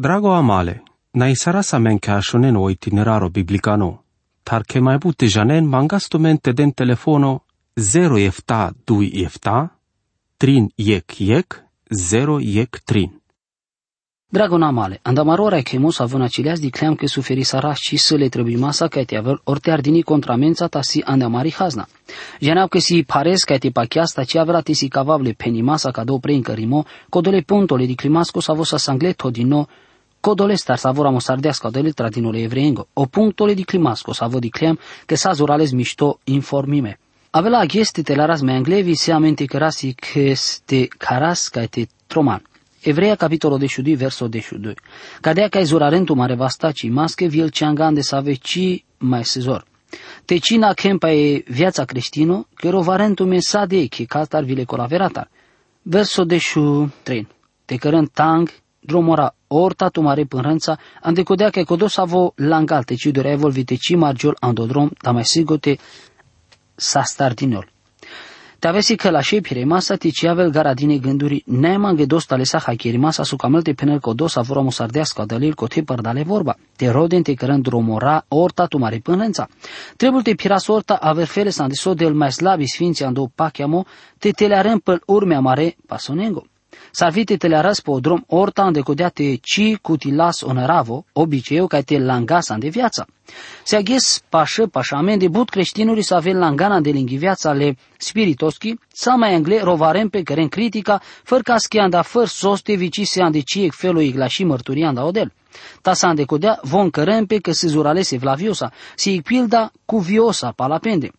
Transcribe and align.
Drago 0.00 0.32
amale, 0.32 0.82
na 1.12 1.26
isara 1.28 1.62
sa 1.62 1.78
men 1.78 1.98
ka 1.98 2.20
shonen 2.22 2.56
o 2.56 2.68
itineraro 2.70 3.28
biblicano, 3.34 4.04
tar 4.46 4.62
ke 4.62 4.78
mai 4.80 4.98
bute 5.02 5.26
janen 5.26 5.66
mangasto 5.66 6.20
mente 6.20 6.52
den 6.52 6.70
telefono 6.72 7.40
0 7.74 8.18
efta 8.18 8.70
2 8.86 9.10
efta, 9.26 9.70
trin 10.38 10.70
yek 10.76 11.20
yek, 11.20 11.64
0 11.90 12.38
yek 12.38 12.78
trin. 12.86 13.10
Dragona 14.30 14.70
male, 14.70 15.00
andamarora 15.02 15.62
che 15.62 15.78
mo 15.78 15.90
savona 15.90 16.28
cilias 16.28 16.60
di 16.60 16.70
cleam 16.70 16.94
che 16.94 17.08
suferi 17.08 17.42
sara 17.42 17.74
și 17.74 17.96
să 17.96 18.14
le 18.16 18.28
trebuie 18.28 18.56
masa 18.56 18.88
ca 18.88 19.02
te 19.02 19.16
avel 19.16 19.40
orte 19.44 19.70
ardini 19.70 20.02
contra 20.02 20.36
mența 20.36 20.66
ta 20.68 20.82
si 20.82 21.02
andamari 21.04 21.50
hazna. 21.50 21.88
Janau 22.38 22.68
che 22.68 22.80
si 22.80 23.04
pares 23.04 23.44
ca 23.44 23.58
te 23.58 23.70
pachiasta 23.70 24.24
ci 24.24 24.38
avra 24.38 24.62
te 24.62 24.74
si 24.74 24.88
cavable 24.88 25.32
peni 25.32 25.62
masa 25.62 25.90
ca 25.90 26.04
do 26.04 26.18
prein 26.18 26.42
cărimo, 26.42 26.84
codole 27.08 27.42
puntole 27.42 27.86
di 27.86 27.94
climasco 27.94 28.40
sa 28.40 28.52
vosa 28.52 28.78
sangletto 28.78 29.30
di 29.30 29.44
no, 29.44 29.66
codole 30.20 30.54
star 30.54 30.78
sa 30.78 30.90
vora 30.90 31.10
mosardească 31.10 31.68
de 31.70 31.80
letra 31.80 32.08
din 32.08 32.24
ole 32.24 32.42
evreingo, 32.42 32.88
o 32.92 33.06
punctole 33.06 33.54
di 33.54 33.64
climasco 33.64 34.12
sa 34.12 34.26
vo 34.26 34.38
di 34.38 34.48
cleam 34.48 34.78
che 35.06 35.16
sa 35.16 35.32
zurales 35.32 35.70
mișto 35.70 36.18
informime. 36.24 36.98
Avela 37.30 37.58
agesti 37.58 38.02
te 38.02 38.14
laras 38.14 38.40
me 38.40 38.54
anglevi 38.54 38.94
se 38.94 39.12
amente 39.12 39.44
carasi 39.44 39.94
che 39.94 40.34
ste 40.34 40.88
caras 40.88 41.48
ca 41.48 41.66
te 41.66 41.86
troman. 42.06 42.42
Evreia 42.80 43.16
capitolul 43.16 43.58
22, 43.58 43.96
verso 43.96 44.28
22. 44.28 44.74
Cadea 45.20 45.48
ca 45.48 45.58
izurarentu 45.58 46.14
mare 46.14 46.34
vastaci 46.34 46.88
masche 46.88 47.28
viel 47.28 47.50
ciangan 47.50 47.94
de 47.94 48.02
save 48.02 48.34
ci 48.34 48.84
mai 48.98 49.24
sezor. 49.24 49.64
Te 50.24 50.38
cina 50.38 50.74
kempa 50.74 51.10
e 51.10 51.44
viața 51.46 51.84
creștino, 51.84 52.46
că 52.54 52.70
rovarentu 52.70 53.24
me 53.24 53.40
sa 53.40 53.66
de 53.66 53.86
che 53.86 54.04
castar 54.04 54.44
vile 54.44 54.64
colaveratar. 54.64 55.30
Verso 55.82 56.24
23. 56.24 57.26
Te 57.64 57.76
cărând 57.76 58.08
tang, 58.12 58.48
dromora 58.80 59.34
orta 59.46 59.88
tu 59.88 60.00
mare 60.00 60.24
pânrânța, 60.24 60.78
ande 61.02 61.22
codea 61.22 61.50
că 61.50 61.64
codos 61.64 61.96
avo 61.96 62.32
langal 62.36 62.82
te 62.82 62.94
ci 62.94 63.06
dorea 63.06 63.32
evolvite 63.32 63.74
ci 63.74 63.94
margiol 63.94 64.36
andodrom, 64.40 64.90
da 65.02 65.10
mai 65.10 65.24
sigote 65.24 65.78
sa 66.74 67.02
stardinol. 67.02 67.68
Te 68.58 68.68
avesi 68.68 68.96
că 68.96 69.10
la 69.10 69.20
șei 69.20 69.40
piremasa 69.40 69.94
ti 69.94 70.10
ci 70.10 70.24
avel 70.24 70.50
garadine 70.50 70.96
gânduri 70.98 71.42
neman 71.46 71.96
ge 71.96 72.04
dosta 72.04 72.36
lesa 72.36 72.58
hakirimasa 72.58 73.22
su 73.22 73.36
camelte 73.36 73.72
penel 73.72 74.00
ko 74.00 74.12
dosa 74.12 74.40
vora 74.40 74.60
musardească 74.60 75.24
dalil 75.24 75.54
ko 75.54 75.66
te 75.66 75.82
părdale 75.82 76.22
vorba. 76.22 76.56
Te 76.76 76.90
roden 76.90 77.22
te 77.22 77.34
cărând 77.34 77.62
dromora 77.62 78.24
orta 78.28 78.66
tu 78.66 78.78
mare 78.78 78.98
pânănța. 78.98 79.48
Trebuie 79.96 80.22
te 80.22 80.34
piras 80.34 80.66
orta 80.66 80.94
aver 80.94 81.26
fele 81.26 81.50
san 81.50 81.68
diso 81.68 81.94
del 81.94 82.14
mai 82.14 82.32
slabi 82.32 82.66
sfinți 82.66 83.04
ando 83.04 83.30
pachiamo 83.34 83.84
te 84.18 84.30
telearem 84.30 84.78
pel 84.78 85.02
urmea 85.06 85.40
mare 85.40 85.76
pasonengo. 85.86 86.46
Sarvite 86.90 87.36
te 87.36 87.46
le 87.46 87.56
arăs 87.56 87.80
pe 87.80 87.90
o 87.90 88.00
drum 88.00 88.24
orta 88.26 88.62
ande 88.62 88.80
codea 88.80 89.08
te 89.08 89.34
ci 89.34 89.76
cutilas 89.82 90.40
onoravo, 90.40 91.04
obiceiul 91.12 91.66
ca 91.66 91.80
te 91.80 91.98
langas 91.98 92.46
de 92.58 92.68
viața. 92.68 93.06
Se 93.62 93.76
aghes 93.76 94.22
pașă 94.28 94.66
pașamen 94.66 95.18
de 95.18 95.28
but 95.28 95.48
creștinului 95.48 96.02
să 96.02 96.14
avem 96.14 96.36
langana 96.36 96.80
de 96.80 96.90
linghi 96.90 97.16
viața 97.16 97.52
le 97.52 97.76
spiritoschi, 97.96 98.74
sa 98.92 99.14
mai 99.14 99.34
angle 99.34 99.60
rovarem 99.60 100.08
pe 100.08 100.22
care 100.22 100.42
în 100.42 100.48
critica, 100.48 101.00
făr 101.22 101.42
ca 101.42 101.56
schianda 101.56 102.02
făr 102.02 102.26
soste 102.26 102.74
vici 102.74 103.06
se 103.06 103.22
ande 103.22 103.40
ciec 103.40 103.72
felul 103.72 104.02
igla 104.02 104.26
și 104.26 104.44
mărturia 104.44 104.92
da 104.92 105.04
odel. 105.04 105.32
Ta 105.82 105.92
sa 105.92 106.08
ande 106.08 106.24
codea 106.24 106.58
von 106.62 106.90
cărempe 106.90 107.38
că 107.38 107.52
se 107.52 107.66
zuralese 107.66 108.16
vlaviosa, 108.16 108.72
si 108.96 109.20
pilda 109.24 109.72
cu 109.84 109.98
viosa 109.98 110.52
palapende. 110.56 111.10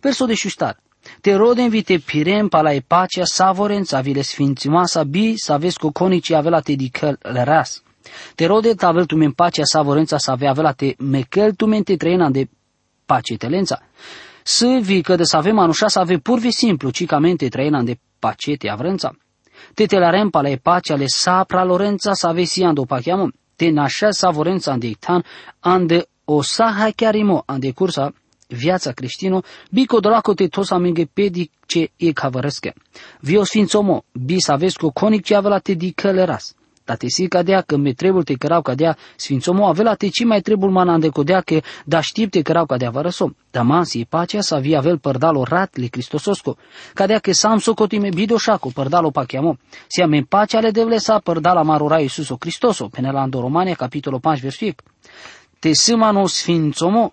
Verso 0.00 0.26
de 0.26 0.34
șustar. 0.34 0.80
Te 1.20 1.34
rodem 1.34 1.68
vite 1.68 1.98
pirem 1.98 2.48
pala 2.48 2.72
e 2.72 2.80
pacea 2.80 3.24
savorența 3.24 4.00
vile 4.00 4.22
sfințimoasa 4.22 5.02
bi 5.02 5.36
să 5.36 5.52
aveți 5.52 5.78
cu 5.78 5.90
conici 5.92 6.30
avela 6.30 6.60
te 6.60 6.72
dicăl 6.72 7.18
ras. 7.22 7.82
Te 8.34 8.46
rode 8.46 8.74
ta 8.74 8.86
avel 8.88 9.04
tu 9.04 9.16
men 9.16 9.32
pacea 9.32 9.64
savorența 9.64 10.18
să 10.18 10.30
avea 10.30 10.50
avela 10.50 10.72
te 10.72 10.94
mecăl 10.98 11.52
tu 11.52 11.66
men 11.66 11.82
te 11.82 11.96
treina 11.96 12.30
de 12.30 12.48
pace 13.06 13.36
telența. 13.36 13.78
Să 14.42 14.78
vi 14.82 15.02
că 15.02 15.16
de 15.16 15.24
să 15.24 15.36
avem 15.36 15.58
anușa 15.58 15.88
să 15.88 15.98
ave 15.98 16.18
pur 16.18 16.40
simplu, 16.48 16.90
ci 16.90 17.06
camente 17.06 17.48
treina 17.48 17.82
de 17.82 17.98
pace 18.18 18.56
te 18.56 18.68
avrența. 18.68 19.16
Te 19.74 19.86
te 19.86 19.98
la 19.98 20.10
rempa 20.10 20.48
e 20.48 20.56
pacea 20.56 20.94
le 20.94 21.06
sapra 21.06 21.64
lorența 21.64 22.12
să 22.12 22.26
ave 22.26 22.42
si 22.42 22.62
ando 22.62 22.84
pachiamo. 22.84 23.28
Te 23.56 23.70
nașa 23.70 24.10
savorența 24.10 24.72
ande 24.72 24.86
ictan 24.86 25.24
ande 25.60 26.06
o 26.24 26.42
sa 26.42 26.74
hai 26.78 26.92
chiar 26.92 27.14
imo 27.14 27.42
ande 27.46 27.70
cursa 27.70 28.12
viața 28.50 28.92
creștină, 28.92 29.40
bico 29.70 30.00
draco 30.00 30.34
te 30.34 30.46
tosa 30.46 30.76
menge 30.76 31.04
pedi 31.04 31.50
ce 31.66 31.90
e 31.96 32.12
cavărăscă. 32.12 32.72
Vio 33.20 33.44
sfințomo, 33.44 34.04
bi 34.12 34.40
să 34.40 34.52
aveți 34.52 34.78
cu 34.78 34.90
conic 34.90 35.24
ce 35.24 35.34
avea 35.34 35.58
te 35.58 35.72
di 35.72 35.92
călăras. 35.92 36.54
Da 36.84 36.96
te 36.96 37.08
si 37.08 37.28
cadea 37.28 37.60
că 37.60 37.76
me 37.76 37.92
trebuie 37.92 38.22
te 38.22 38.34
cărau 38.34 38.62
cadea 38.62 38.96
sfințomo 39.16 39.66
avea 39.66 39.94
te 39.94 40.08
ci 40.08 40.24
mai 40.24 40.40
trebuie 40.40 40.70
mana 40.70 40.98
de 40.98 41.08
codea 41.08 41.40
că 41.40 41.60
da 41.84 42.00
știp 42.00 42.30
te 42.30 42.42
cărau 42.42 42.66
cadea 42.66 42.90
vărăsom. 42.90 43.34
Da 43.50 43.62
mansi 43.62 43.98
e 43.98 44.06
pacea 44.08 44.40
să 44.40 44.54
avea 44.54 44.78
avel 44.78 44.98
părdalo 44.98 45.42
rat 45.42 45.76
le 45.76 45.86
Cristososco. 45.86 46.56
Cadea 46.94 47.18
că 47.18 47.32
sam 47.32 47.58
socotime 47.58 48.08
bidoșaco 48.08 48.70
părdalo 48.74 49.10
pachiamo. 49.10 49.56
Si 49.86 50.02
amen 50.02 50.24
pacea 50.24 50.60
le 50.60 50.70
devle 50.70 50.98
sa 50.98 51.18
părdala 51.18 51.62
marora 51.62 52.00
Iisuso 52.00 52.36
Cristoso. 52.36 52.88
Penelando 52.88 53.40
Romania 53.40 53.74
capitolul 53.74 54.20
5 54.22 54.40
verset. 54.40 54.82
Te 55.58 55.72
sâmano 55.72 56.26
sfințomo 56.26 57.12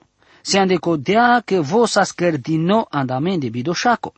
se 0.49 0.59
andecodea 0.59 1.41
che 1.43 1.59
vosa 1.59 2.05
scardino 2.05 2.87
andamende 2.89 3.49
bidoșaco. 3.49 4.13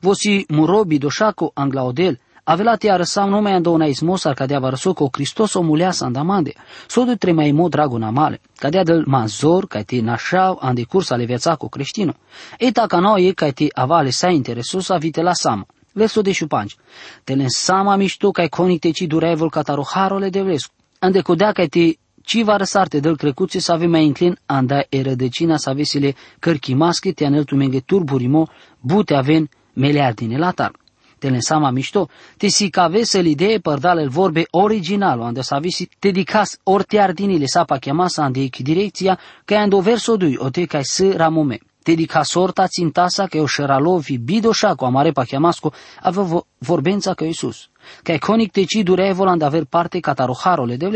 Vosi 0.00 0.44
muro 0.48 0.84
bidoșaco 0.84 1.50
anglaodel, 1.54 2.18
avela 2.44 2.76
te 2.76 2.90
arăsam 2.90 3.30
nume 3.30 3.50
andona 3.50 3.86
ismos 3.86 4.24
ar 4.24 4.34
cadea 4.34 4.58
varsoco 4.58 5.08
Cristos 5.08 5.54
o 5.54 5.62
muleasa 5.62 6.04
andamande, 6.04 6.52
sodu 6.86 7.16
tremai 7.16 7.52
mo 7.52 7.68
dragona 7.68 8.10
male, 8.10 8.40
cadea 8.56 8.82
del 8.82 9.04
mazor 9.06 9.66
ca 9.66 9.82
te 9.82 10.00
nașau 10.00 10.58
ande 10.60 10.84
cursa 10.84 11.16
le 11.16 11.24
viața 11.24 11.56
cu 11.56 11.68
creștino. 11.68 12.14
Eta 12.58 12.86
ca 12.86 12.98
nou 12.98 13.16
e 13.16 13.32
ca 13.32 13.50
te 13.50 13.66
avale 13.72 14.10
sa 14.10 14.28
interesosa 14.28 14.96
vite 14.96 15.22
la 15.22 15.32
sama. 15.32 15.66
Verso 15.92 16.20
de 16.20 16.32
șupanci. 16.32 16.76
Te 17.24 17.34
le 17.34 17.48
sama 17.48 17.96
mișto 17.96 18.30
ca 18.30 18.48
conite 18.48 18.90
ci 18.90 19.06
durevol 19.06 19.50
cataroharole 19.50 20.28
de 20.28 20.42
vrescu. 20.42 20.74
Ande 20.98 21.20
codea 21.20 21.52
ca 21.52 21.66
te 21.66 21.96
ci 22.30 22.42
va 22.42 22.56
răsarte 22.56 23.00
del 23.00 23.16
crecuțe 23.16 23.58
să 23.58 23.72
avem 23.72 23.90
mai 23.90 24.06
înclin 24.06 24.38
anda 24.46 24.84
e 24.88 25.02
rădăcina 25.02 25.56
să 25.56 25.70
avesile 25.70 26.14
cărchimasche 26.38 27.12
te 27.12 27.24
anel 27.24 27.44
tu 27.44 27.54
menge 27.54 27.80
turburimo 27.80 28.48
bute 28.80 29.14
aven 29.14 29.48
meleardine 29.72 30.38
latar. 30.38 30.72
Te 31.18 31.28
lensama 31.28 31.70
mișto, 31.70 32.08
te 32.36 32.46
si 32.46 32.70
ca 32.70 32.86
vesel 32.86 33.26
idee 33.26 33.58
părdalel 33.58 34.08
vorbe 34.08 34.42
original, 34.50 35.20
ande 35.20 35.42
să 35.42 35.54
avisi 35.54 35.88
te 35.98 36.10
dicas 36.10 36.58
orte 36.62 36.98
ardinile 36.98 37.46
sa 37.46 37.64
pa 37.64 37.78
chiamasa 37.78 38.22
ande 38.22 38.48
direcția, 38.58 39.18
ca 39.44 39.58
ando 39.58 39.80
verso 39.80 40.16
dui 40.16 40.34
o 40.38 40.50
te 40.50 40.64
ca 40.64 40.80
să 40.82 41.12
ramome. 41.16 41.58
Te 41.82 41.92
dica 41.92 42.22
sorta 42.22 42.66
țintasa 42.66 43.26
că 43.26 43.38
o 43.38 43.46
șeralovi 43.46 44.18
bidoșa 44.18 44.74
cu 44.74 44.84
amare 44.84 45.10
pa 45.10 45.24
chiamasco 45.24 45.72
avea 46.02 46.44
vorbența 46.58 47.14
că 47.14 47.24
Iisus. 47.24 47.68
Ca 48.02 48.12
iconic 48.12 48.52
te 48.52 48.64
ci 48.64 48.82
durei 48.82 49.12
volan 49.12 49.42
aver 49.42 49.64
parte 49.64 50.00
cataroharole 50.00 50.76
de 50.76 50.86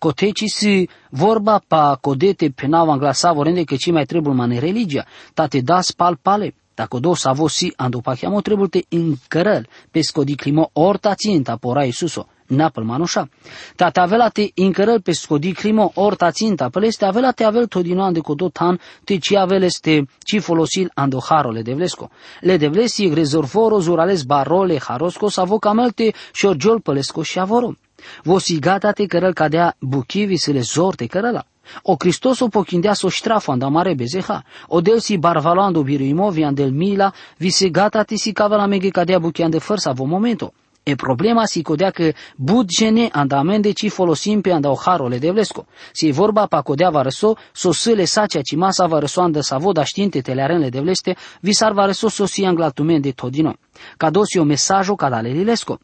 vlesco 0.00 0.08
Coteci 0.08 0.44
si 0.46 0.88
vorba 1.10 1.60
pa 1.66 1.98
codete 2.00 2.50
penau 2.50 2.90
anglasa 2.90 3.32
vorende 3.32 3.64
că 3.64 3.76
ci 3.76 3.90
mai 3.90 4.04
trebuie 4.04 4.34
mane 4.34 4.58
religia, 4.58 5.06
tate 5.34 5.60
da 5.60 5.80
spal 5.80 6.16
pale. 6.22 6.54
Dacă 6.74 6.98
do 6.98 7.14
sa 7.14 7.32
vosi 7.32 7.72
ando 7.76 8.00
pa 8.00 8.14
chiamo 8.14 8.40
trebuie 8.40 8.68
te 8.68 8.80
încărăl, 8.88 9.66
pesco 9.90 10.24
di 10.24 10.34
climo 10.34 10.70
orta 10.72 11.14
ținta 11.14 11.56
pora 11.56 11.84
Isuso, 11.84 12.26
napăl 12.46 12.84
manoșa. 12.84 13.28
Tate 13.76 14.00
avela 14.00 14.28
te 14.28 14.48
încărăl 14.54 15.00
pesco 15.00 15.38
di 15.38 15.52
climo 15.52 15.92
orta 15.94 16.30
ținta, 16.30 16.68
păle 16.68 16.86
este 16.86 17.04
avela 17.04 17.32
te 17.32 17.44
avel 17.44 17.66
todino 17.66 18.02
ande 18.02 18.20
codo 18.20 18.48
tan, 18.48 18.80
te 19.04 19.18
ci 19.18 19.34
avel 19.34 19.62
este 19.62 20.06
ci 20.24 20.40
folosil 20.40 20.90
ando 20.94 21.18
harole 21.28 21.62
de 21.62 21.74
vlesco. 21.74 22.10
Le 22.40 22.56
de 22.56 22.68
vlesi 22.68 23.14
rezervoro 23.14 23.78
zurales 23.80 24.22
barole 24.22 24.78
harosco 24.78 25.28
sa 25.28 25.44
vocamelte 25.44 26.12
șorgiol 26.32 26.80
pălesco 26.80 27.22
și 27.22 27.38
avoro. 27.38 27.74
Vosi 28.22 28.58
gata 28.58 28.92
te 28.92 29.06
cărăl 29.06 29.32
cadea 29.32 29.76
buchivi 29.80 30.36
să 30.36 30.50
le 30.50 30.60
zor 30.60 30.94
te 30.94 31.06
cărăla. 31.06 31.44
O 31.82 31.96
Cristoso 31.96 32.48
pochindea 32.48 32.92
so 32.92 33.08
ștrafo 33.08 33.52
anda 33.52 33.68
mare 33.68 33.94
bezeha. 33.94 34.44
O 34.68 34.80
del 34.80 35.00
si 35.00 35.18
barvalando 35.18 35.82
biruimovi 35.82 36.42
andel 36.42 36.70
mila, 36.70 37.12
vi 37.36 37.50
se 37.50 37.68
gata 37.68 38.02
te 38.02 38.16
si 38.16 38.32
cava 38.32 38.56
la 38.56 38.66
meghe 38.66 38.90
cadea 38.90 39.18
buchian 39.18 39.50
de 39.50 39.58
fărsa 39.58 39.92
vo 39.92 40.04
momento. 40.04 40.52
E 40.82 40.94
problema 40.94 41.44
si 41.44 41.62
codea 41.62 41.90
că 41.90 42.12
budgene 42.36 43.08
andamende 43.12 43.72
ci 43.72 43.90
folosim 43.90 44.40
pe 44.40 44.52
anda 44.52 44.70
oharole 44.70 45.18
de 45.18 45.30
vlesco. 45.30 45.66
Si 45.92 46.06
e 46.06 46.12
vorba 46.12 46.46
pa 46.46 46.62
codea 46.62 46.90
va 46.90 47.02
răso, 47.02 47.36
so 47.52 47.72
sâle 47.72 48.04
sacea 48.04 48.40
ci 48.40 48.56
masa 48.56 48.86
va 48.86 48.98
răso 48.98 49.20
andă 49.20 49.40
sa 49.40 49.58
voda 49.58 49.84
știinte 49.84 50.20
telearenle 50.20 50.68
de 50.68 50.80
vleste, 50.80 51.16
vi 51.40 51.52
sar 51.52 51.72
va 51.72 51.84
răso 51.84 52.08
so 52.08 52.26
si 52.26 52.44
anglatumen 52.44 53.00
de 53.00 53.10
todino. 53.10 53.54
Ca 53.96 54.10
dosi 54.10 54.38
o 54.38 54.44
mesajo 54.44 54.94
ca 54.94 55.20
lilesco. 55.20 55.78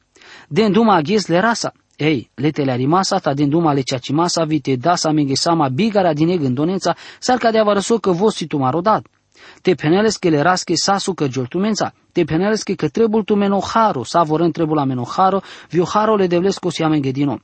Den 0.48 0.72
duma 0.72 0.94
aghies 0.94 1.26
le 1.26 1.40
rasa. 1.40 1.72
Ei, 1.96 2.30
letele 2.34 2.76
rimasa 2.76 3.18
ta 3.18 3.34
din 3.34 3.48
duma 3.48 3.72
le 3.72 3.80
ceacimasa 3.80 4.44
vite 4.44 4.76
da 4.76 4.96
sa 4.96 5.12
menge 5.12 5.34
sama 5.34 5.68
bigara 5.68 6.12
din 6.12 6.36
gândonența, 6.36 6.94
sar 7.18 7.38
ca 7.38 7.50
de 7.50 7.58
avărăso 7.58 7.98
că 7.98 8.10
vosi 8.12 8.46
tu 8.46 8.56
marodat. 8.56 9.06
Te 9.62 9.74
peneles 9.74 10.16
că 10.16 10.28
le 10.28 10.40
rasche 10.40 10.74
sasu 10.74 11.14
că 11.14 11.28
gioltumența, 11.28 11.92
te 12.12 12.24
peneles 12.24 12.62
că 12.62 12.88
trebul 12.88 13.22
tu 13.22 13.34
menoharo, 13.34 14.04
sa 14.04 14.22
vorân 14.22 14.50
trebul 14.50 14.76
la 14.76 14.84
menoharo, 14.84 15.40
vioharo 15.68 16.16
le 16.16 16.26
devlesco 16.26 16.70
si 16.70 16.82
amenge 16.82 17.10
dino. 17.10 17.40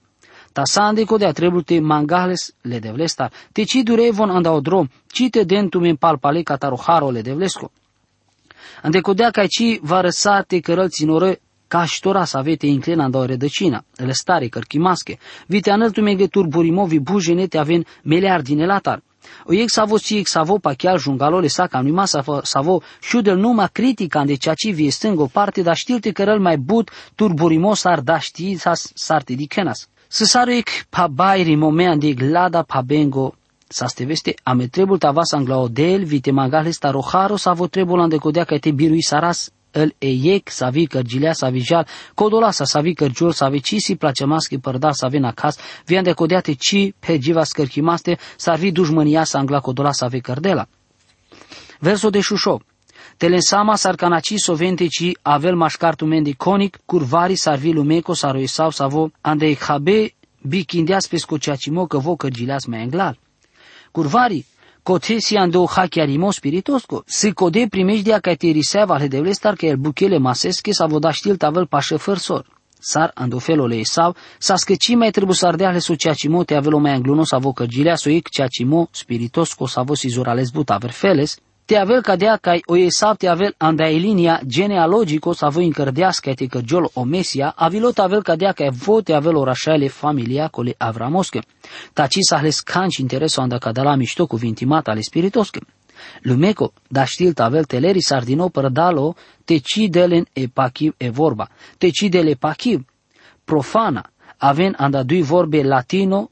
Ta 0.52 0.64
sande 0.64 1.04
kodea 1.04 1.32
trebuie 1.32 1.62
te 1.62 1.80
mangales 1.80 2.54
le 2.62 2.78
devlestar. 2.78 3.32
Te 3.52 3.64
ci 3.64 3.82
dure 3.82 4.10
von 4.10 4.30
anda 4.30 4.52
odrom, 4.52 4.88
ci 5.06 5.30
te 5.30 5.44
dentum 5.44 5.84
in 5.84 5.96
palpale 5.96 6.42
cataroharo 6.42 7.10
le 7.10 7.22
devlesco. 7.22 7.70
Ande 8.82 9.00
kodea 9.00 9.30
ca 9.30 9.46
ci 9.46 9.78
va 9.80 10.00
răsate 10.00 10.60
cărăl 10.60 10.88
ținore 10.88 11.40
ca 11.72 11.84
ștora 11.84 12.24
să 12.24 12.36
avete 12.36 12.66
inclina 12.66 13.08
da 13.08 13.24
rădăcina, 13.24 13.84
le 13.96 14.12
stare 14.12 14.48
cărchimasche, 14.48 15.18
vite 15.46 15.70
anăltu 15.70 16.00
meghe 16.00 16.26
turburimovi 16.26 16.98
bujenete 16.98 17.58
aven 17.58 17.84
meleardine 18.02 18.66
latar. 18.66 19.02
O 19.44 19.52
ek 19.52 19.70
savo 19.70 19.96
si 19.96 20.18
ek 20.18 20.26
savo 20.26 20.58
pa 20.58 20.74
chiar 20.74 20.98
jungalole 21.00 21.46
sa 21.46 21.66
cam 21.66 21.84
nima 21.84 22.04
savo 22.42 22.82
șudel 23.00 23.36
numa 23.36 23.66
critica 23.66 24.24
de 24.24 24.34
ceea 24.34 24.54
ce 24.54 24.70
vie 24.70 24.90
stângo 24.90 25.26
parte, 25.26 25.62
dar 25.62 25.76
știlte 25.76 26.10
că 26.12 26.24
răl 26.24 26.40
mai 26.40 26.56
but 26.56 26.90
turburimos 27.14 27.84
ar 27.84 28.00
da 28.00 28.18
știi 28.18 28.58
s-ar 28.94 29.22
te 29.22 29.34
dicenas. 29.34 29.88
Să 30.08 30.24
sară 30.24 30.50
ek 30.50 30.68
pa 30.88 31.06
bairi 31.06 31.54
momenan 31.54 31.98
de 31.98 32.12
glada 32.12 32.62
pa 32.62 32.80
bengo 32.80 33.34
sa 33.68 33.86
ste 33.86 34.04
veste 34.04 34.34
ame 34.42 34.66
trebul 34.66 34.98
ta 34.98 35.10
vas 35.10 35.32
anglaodel 35.32 36.04
vite 36.04 36.30
magales 36.30 36.78
ta 36.78 36.90
roharo 36.90 37.36
savo 37.36 37.66
trebul 37.66 38.00
andecodea 38.00 38.44
ca 38.44 38.58
te 38.58 38.70
birui 38.70 39.02
saras 39.02 39.50
îl 39.72 39.94
eiec, 39.98 40.50
să 40.50 40.68
vi 40.72 40.86
cărgilea, 40.86 41.32
să 41.32 41.48
vijal, 41.50 41.86
codola 42.14 42.50
să 42.50 42.80
vi 42.82 42.94
cărgiul, 42.94 43.32
să 43.32 43.48
vi 43.50 43.60
ci 43.60 43.74
si 43.76 43.96
place 43.96 44.24
maschi 44.24 44.58
părda 44.58 44.92
să 44.92 45.06
vi 45.10 45.16
acas, 45.16 45.58
vian 45.84 46.02
de 46.02 46.12
codeate 46.12 46.52
ci 46.52 46.92
pe 46.98 47.18
giva 47.18 47.44
scărchimaste, 47.44 48.18
să 48.36 48.54
vi 48.58 48.72
dușmânia 48.72 49.24
să 49.24 49.36
angla 49.36 49.60
codola 49.60 49.92
să 49.92 50.06
vi 50.10 50.20
cărdela. 50.20 50.66
Verso 51.78 52.10
de 52.10 52.20
șușo. 52.20 52.60
Telensama 53.16 53.76
sarcanaci 53.76 54.34
sovente 54.36 54.86
ci 54.86 55.10
avel 55.22 55.56
mașcartu 55.56 56.04
mendi 56.04 56.34
conic, 56.34 56.78
curvari 56.84 57.34
sarvi 57.34 57.72
lumeco 57.72 58.14
saroisau 58.14 58.70
savo, 58.70 59.10
ande 59.20 59.56
habe 59.60 60.14
bicindeas 60.42 61.06
pe 61.06 61.16
scociacimo 61.16 61.86
că 61.86 61.98
vo 61.98 62.16
cărgileas 62.16 62.64
mai 62.66 62.80
englal. 62.80 63.18
Curvari, 63.90 64.46
Kotesi 64.84 65.36
ando 65.36 65.64
hachiarimo 65.64 66.32
spiritosco. 66.32 67.04
Si 67.06 67.32
code 67.32 67.68
primejdia 67.68 68.18
ca 68.18 68.34
te 68.34 68.50
riseva 68.50 68.98
le 68.98 69.06
devlestar 69.06 69.54
că 69.54 69.66
el 69.66 69.76
buchele 69.76 70.18
masesche 70.18 70.72
sa 70.72 70.86
voda 70.86 71.12
știl 71.12 71.36
tavel 71.36 71.66
pa 71.66 71.80
șefer 71.80 72.18
sor. 72.18 72.46
Sar 72.80 73.10
ando 73.14 73.38
felole 73.38 73.76
esau, 73.76 74.16
sa 74.38 74.56
scăci 74.56 74.94
mai 74.94 75.10
trebuie 75.10 75.36
să 75.36 75.46
ardea 75.46 75.70
le 75.70 75.78
so 75.78 75.94
ceacimo 75.94 76.44
te 76.44 76.54
avelo 76.54 76.78
mai 76.78 76.92
angluno 76.92 77.24
sa 77.24 77.38
vo 77.38 77.52
cărgilea 77.52 77.96
so 77.96 78.10
ic 78.10 78.28
ceacimo 78.28 78.88
spiritosco 78.90 79.66
sa 79.66 79.82
vo 79.82 79.94
sizurales 79.94 80.50
but 80.50 80.70
aver 80.70 80.90
feles, 81.72 81.78
te 81.78 81.78
avel 81.78 82.02
cadea 82.02 82.36
ca 82.36 82.58
o 82.66 82.76
esab 82.76 83.16
te 83.16 83.28
avel 83.28 83.54
anda 83.56 83.88
e 83.88 83.96
linia 83.96 84.40
genealogico 84.46 85.32
sa 85.32 85.48
vo 85.48 85.60
incărdească 85.60 86.34
te 86.34 86.46
cărgiol 86.46 86.90
o 86.94 87.04
mesia, 87.04 87.52
avilot 87.56 87.98
avel 87.98 88.22
cadea 88.22 88.52
ca 88.52 88.68
vo 88.70 89.00
te 89.00 89.14
avel 89.14 89.36
orașale 89.36 89.88
familia 89.88 90.48
cole 90.48 90.74
avramosche. 90.78 91.40
Taci 91.92 92.18
sa 92.20 92.38
hles 92.38 92.60
canci 92.60 92.98
intereso 92.98 93.40
anda 93.40 93.58
cadala 93.58 93.94
mișto 93.94 94.26
cuvintimat 94.26 94.88
ale 94.88 95.00
spiritosche. 95.00 95.60
Lumeco, 96.22 96.72
da 96.88 97.04
știl 97.04 97.32
tavel 97.32 97.64
teleri 97.64 98.02
sardino 98.02 98.48
părdalo, 98.48 99.14
te 99.44 99.58
cidelen 99.58 100.26
e 100.32 100.46
pachiv 100.52 100.94
e 100.96 101.10
vorba, 101.10 101.48
te 101.78 101.90
cidele 101.90 102.34
pachiv, 102.34 102.84
profana, 103.44 104.10
aven 104.36 104.74
anda 104.76 105.02
dui 105.02 105.22
vorbe 105.22 105.62
latino 105.62 106.30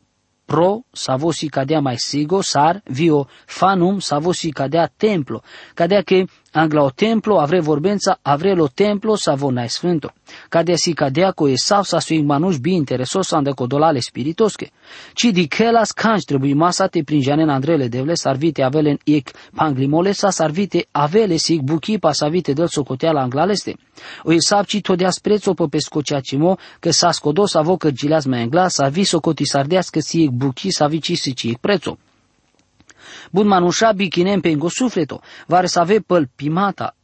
pro 0.50 0.82
savo 0.91 1.31
si 1.31 1.49
cadea 1.49 1.81
mai 1.81 1.99
sigo 1.99 2.43
sar 2.43 2.82
vio 2.91 3.29
fanum 3.47 4.00
savo 4.00 4.32
si 4.32 4.50
cadea 4.50 4.91
templo. 4.91 5.43
Cadea 5.75 6.02
che 6.02 6.26
angla 6.52 6.82
o 6.82 6.93
templo 6.93 7.38
avre 7.38 7.61
vorbența 7.61 8.19
avre 8.23 8.55
lo 8.55 8.69
templo 8.75 9.14
savo 9.14 9.50
nai 9.50 9.69
sfânto 9.69 10.11
cadea 10.11 10.19
si 10.75 10.93
cadea 10.93 11.32
co 11.32 11.49
esav 11.49 11.85
sa 11.85 12.00
su 12.00 12.14
manuș 12.23 12.58
bi 12.58 12.73
interesos 12.73 13.32
ande 13.32 13.50
codolale 13.50 14.00
spiritosche 14.00 14.70
ci 15.14 15.31
di 15.32 15.47
kelas 15.47 15.93
canci 15.93 16.25
trebuie 16.25 16.55
masa 16.55 16.87
te 16.87 17.02
prinjane 17.02 17.43
în 17.43 17.49
andrele 17.49 17.88
devle 17.88 18.14
sarvite 18.14 18.62
avelen 18.62 18.99
ic 19.05 19.31
panglimole 19.55 20.12
sa 20.12 20.31
sarvite 20.31 20.87
avele 20.91 21.37
sig 21.37 21.61
buchipa 21.61 22.12
savite 22.12 22.52
del 22.52 22.69
socoteala 22.69 23.20
anglaleste. 23.20 23.76
O 24.23 24.32
esav 24.32 24.64
ci 24.64 24.81
todea 24.81 25.11
sprețo 25.11 25.55
pe 25.55 25.64
pescociacimo 25.70 26.58
că 26.81 26.91
sa 26.91 27.11
scodos 27.11 27.55
avo 27.55 27.76
cărgileaz 27.76 28.25
mai 28.25 28.43
angla 28.43 28.69
sa 28.69 28.88
vi 28.88 29.05
socoti 29.05 29.47
sardească 29.47 30.00
si 30.00 30.23
ic 30.23 30.31
buchi 30.31 30.70
sa 30.70 30.87
vi 30.87 31.00
ci 31.00 31.17
si 31.17 31.35
ci 31.35 31.43
ic 31.43 31.58
prețo. 31.58 31.99
Bun 33.31 33.47
manușa 33.47 33.93
bichinem 33.93 34.41
pe 34.41 34.56
sufleto, 34.69 35.20
vare 35.47 35.67
să 35.67 35.81
ave 35.81 35.99
păl 35.99 36.29
pimata, 36.37 36.97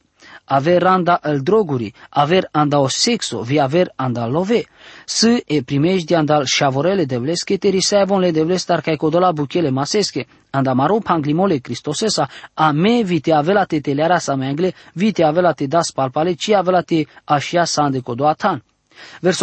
aver 0.47 0.87
anda 0.87 1.15
al 1.23 1.41
droguri, 1.41 1.93
aver 2.09 2.49
anda 2.53 2.79
o 2.81 2.89
sexo, 2.89 3.43
vi 3.43 3.59
aver 3.59 3.93
anda 3.97 4.27
love. 4.27 4.65
Să 5.05 5.43
e 5.47 5.63
primești 5.63 6.15
andal 6.15 6.45
șavorele 6.45 7.05
de 7.05 7.17
vlesche, 7.17 7.57
te 7.57 7.69
risevon 7.69 8.21
le 8.21 8.31
de 8.31 8.43
vlestar 8.43 8.81
ca 8.81 8.97
codola 8.97 9.33
buchele 9.33 9.71
masesche, 9.71 10.27
anda 10.51 10.73
maro 10.73 10.99
panglimole 10.99 11.57
cristosesa, 11.57 12.29
a 12.55 12.71
me 12.71 13.03
vite 13.03 13.33
avela 13.33 13.65
te 13.65 13.81
teleara 13.81 14.19
sa 14.19 14.35
mengle, 14.35 14.75
vite 14.93 15.23
avela 15.25 15.53
te 15.53 15.67
das 15.67 15.91
palpale, 15.91 16.35
ci 16.35 16.53
avela 16.53 16.83
te 16.83 17.07
așia 17.25 17.65
sa 17.65 17.83
ande 17.83 18.01
codoatan. 18.01 18.63
Verso 18.63 18.76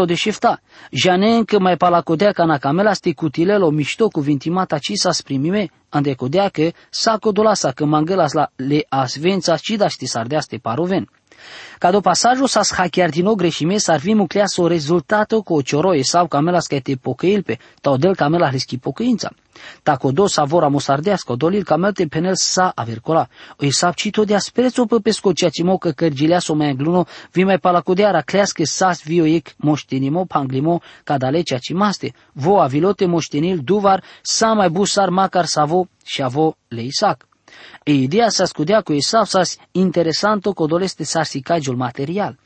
de 0.06 0.14
șifta, 0.14 0.62
janen 0.92 1.44
că 1.44 1.60
mai 1.60 1.78
palacodea 1.78 2.32
ca 2.32 2.46
na 2.46 2.58
camela 2.58 2.94
sti 2.94 3.14
cutilelo 3.14 3.70
mișto 3.70 4.08
cuvintimata 4.08 4.78
ci 4.78 4.92
sa 4.96 5.12
sprimime, 5.12 5.70
ande 5.90 6.14
codea 6.14 6.50
că 6.50 6.72
sa 6.90 7.18
codolasa 7.18 7.72
că 7.72 7.86
mangelas 7.86 8.32
la 8.34 8.52
le 8.56 8.86
asvența 8.90 9.58
ci 9.58 9.70
da 9.70 9.88
ști 9.88 10.06
sardeaste 10.06 10.58
paroven. 10.58 11.10
Ca 11.80 11.92
do 11.92 12.00
pasajul 12.00 12.48
sa 12.48 12.62
schachiar 12.62 13.10
din 13.10 13.26
o 13.26 13.36
greșime 13.36 13.78
s-ar 13.78 14.00
fi 14.00 14.14
mucleas 14.14 14.58
o 14.58 14.68
rezultato 14.68 15.42
cu 15.42 15.54
o 15.54 15.62
cioroie 15.62 16.04
sau 16.04 16.28
camelas 16.28 16.68
că 16.68 16.80
te 16.80 16.96
pocăilpe, 16.96 17.60
tau 17.82 17.98
del 17.98 18.16
camela 18.16 18.50
rischi 18.50 18.78
pocăința. 18.78 19.30
Tako 19.84 20.12
do 20.12 20.28
savora 20.28 20.68
mosardească, 20.68 21.36
dolil 21.36 21.64
camelte 21.64 22.06
penel 22.06 22.36
sa 22.36 22.72
avercola. 22.76 23.28
O 23.58 23.66
isap 23.66 23.96
cito 23.96 24.24
de 24.24 24.36
asprețo 24.36 24.86
pe 24.86 24.96
pesco 25.04 25.34
ceea 25.34 25.50
ce 25.50 25.64
mo 25.64 25.78
că 25.78 25.92
cărgilea 25.92 26.40
so 26.40 26.54
mai 26.54 26.76
gluno, 26.76 27.06
vi 27.32 27.44
mai 27.44 27.58
palacodeara 27.58 28.22
clească 28.22 28.64
sas 28.66 29.04
vio 29.04 29.26
ec 29.26 29.54
moștenimo 29.58 30.26
panglimo 30.26 30.82
cadale 31.04 31.42
ceea 31.42 31.60
ce 31.60 31.74
maste. 31.74 32.14
Vo 32.32 32.60
avilote 32.60 33.06
moștenil 33.06 33.60
duvar 33.64 34.04
sa 34.22 34.54
mai 34.54 34.70
busar 34.70 35.10
macar 35.10 35.46
savo 35.46 35.88
și 36.06 36.22
avo 36.22 36.56
le 36.68 36.82
isac. 36.82 37.28
E 37.84 37.94
ideea 37.94 38.30
sa 38.30 38.46
scudea 38.46 38.82
cu 38.82 38.94
Esav 38.94 39.26
sas 39.26 39.58
interesanto 39.72 40.54
codoleste 40.54 41.04
sarsicagiul 41.04 41.76
material. 41.76 42.38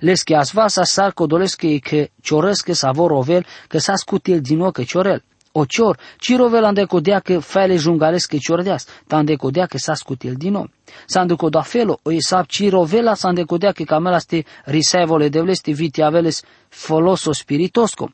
Les 0.00 0.22
que 0.22 0.36
asva 0.36 0.68
sa 0.68 0.84
sar 0.84 1.12
codolesc 1.12 1.62
că 1.80 2.08
cioresc 2.20 2.68
sa 2.72 2.90
vor 2.90 3.10
rovel 3.10 3.46
că 3.68 3.78
sa 3.78 3.96
scutil 3.96 4.40
din 4.40 4.60
ocă 4.60 4.82
ciorel. 4.82 5.22
O 5.54 5.64
cior, 5.64 5.98
ci 6.18 6.36
rovel 6.36 6.64
ande 6.64 6.84
codea 6.84 7.20
că 7.20 7.38
fele 7.38 7.76
jungalesc 7.76 8.28
că 8.28 8.36
ciordeas, 8.36 8.86
ta 9.06 9.16
ande 9.16 9.34
codea 9.36 9.66
că 9.66 9.78
sa 9.78 9.94
scutil 9.94 10.34
din 10.34 10.54
om. 10.54 10.68
Sa 11.06 11.20
ande 11.20 11.34
coda 11.34 11.60
felo, 11.60 11.98
o 12.02 12.12
Esav 12.12 12.46
ci 12.46 12.68
rovela 12.68 13.14
sa 13.14 13.28
ande 13.28 13.42
codea 13.42 13.72
că 13.72 13.82
camela 13.82 14.18
ste 14.18 14.44
risevole 14.64 15.28
devleste 15.28 15.72
viti 15.72 16.02
aveles 16.02 16.42
foloso 16.68 17.32
spiritosco. 17.32 18.10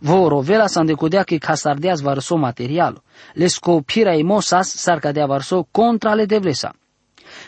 Voro, 0.00 0.40
vela 0.40 0.66
sa 0.66 0.80
andecodea 0.80 1.22
că 1.22 1.36
casardeas 1.36 2.00
varso 2.00 2.36
materialo. 2.36 3.02
Les 3.34 3.58
copira 3.58 4.14
emosas 4.14 4.68
sarcadea 4.68 5.26
varso 5.26 5.66
contra 5.70 6.14
le 6.14 6.24
devlesa. 6.24 6.74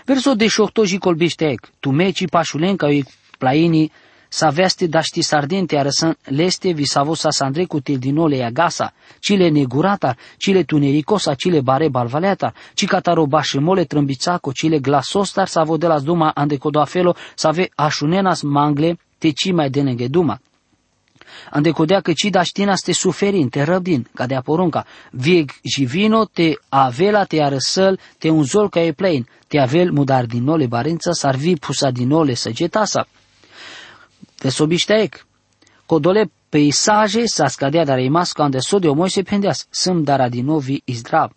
Verso 0.05 0.35
de 0.35 0.47
șoctoji 0.47 0.99
colbișteec, 0.99 1.71
tu 1.81 1.91
meci 1.91 2.29
pașulenca 2.29 2.87
ui 2.87 3.05
plaini 3.39 3.93
sa 4.29 4.51
veste 4.51 4.87
daști 4.87 5.23
sardente 5.23 5.77
arăsăn 5.79 6.17
leste 6.25 6.73
visavo 6.73 7.15
sa 7.15 7.31
sandre 7.31 7.65
cu 7.65 7.81
tildinole 7.81 8.45
agasa, 8.45 8.93
cile 9.21 9.49
negurata, 9.49 10.17
cile 10.37 10.63
tunericosa, 10.63 11.35
cile 11.35 11.61
bare 11.61 11.89
balvaleata, 11.89 12.53
ci 12.75 12.87
cataro 12.87 13.27
bașemole 13.27 13.85
trâmbițaco, 13.85 14.53
cile 14.53 14.79
glasostar 14.79 15.49
sa 15.49 15.63
vodelas 15.63 16.03
duma 16.03 16.31
andecodoafelo 16.35 17.17
sa 17.35 17.49
ave 17.49 17.69
așunenas 17.75 18.43
mangle, 18.43 18.99
te 19.19 19.31
ci 19.31 19.53
mai 19.53 19.71
deneghe 19.71 20.09
duma. 20.09 20.41
Andecodea 21.51 22.01
că 22.01 22.13
ci 22.13 22.25
da 22.25 22.43
știna 22.43 22.75
te 22.85 22.93
suferin, 22.93 23.49
te 23.49 23.63
răbdin, 23.63 24.07
ca 24.15 24.27
de 24.27 24.41
porunca. 24.45 24.87
Vieg 25.11 25.51
și 25.65 25.85
vino 25.85 26.25
te 26.25 26.53
avela 26.69 27.25
te 27.25 27.43
arăsăl, 27.43 27.99
te 28.19 28.29
unzol 28.31 28.69
ca 28.69 28.81
e 28.81 28.93
plein, 28.93 29.29
te 29.47 29.59
avel 29.59 29.93
mudar 29.93 30.25
din 30.25 30.43
nole 30.43 30.67
barința, 30.67 31.13
s-ar 31.13 31.35
vi 31.35 31.57
pusa 31.57 31.91
din 31.91 32.09
nole 32.09 32.35
săgetasa. 32.35 33.07
Te 34.39 34.49
sobișteec. 34.49 35.27
Codole 35.87 36.31
peisaje 36.49 37.27
sa 37.27 37.47
scadea 37.47 37.85
dar 37.85 37.99
imas 37.99 38.33
ca 38.33 38.43
ande 38.43 38.59
de 38.81 38.89
omoi 38.89 39.11
se 39.11 39.23
pendeas, 39.23 39.67
sâm 39.71 40.03
dara 40.05 40.29
din 40.29 40.45
novi 40.45 40.83
izdrab. 40.85 41.31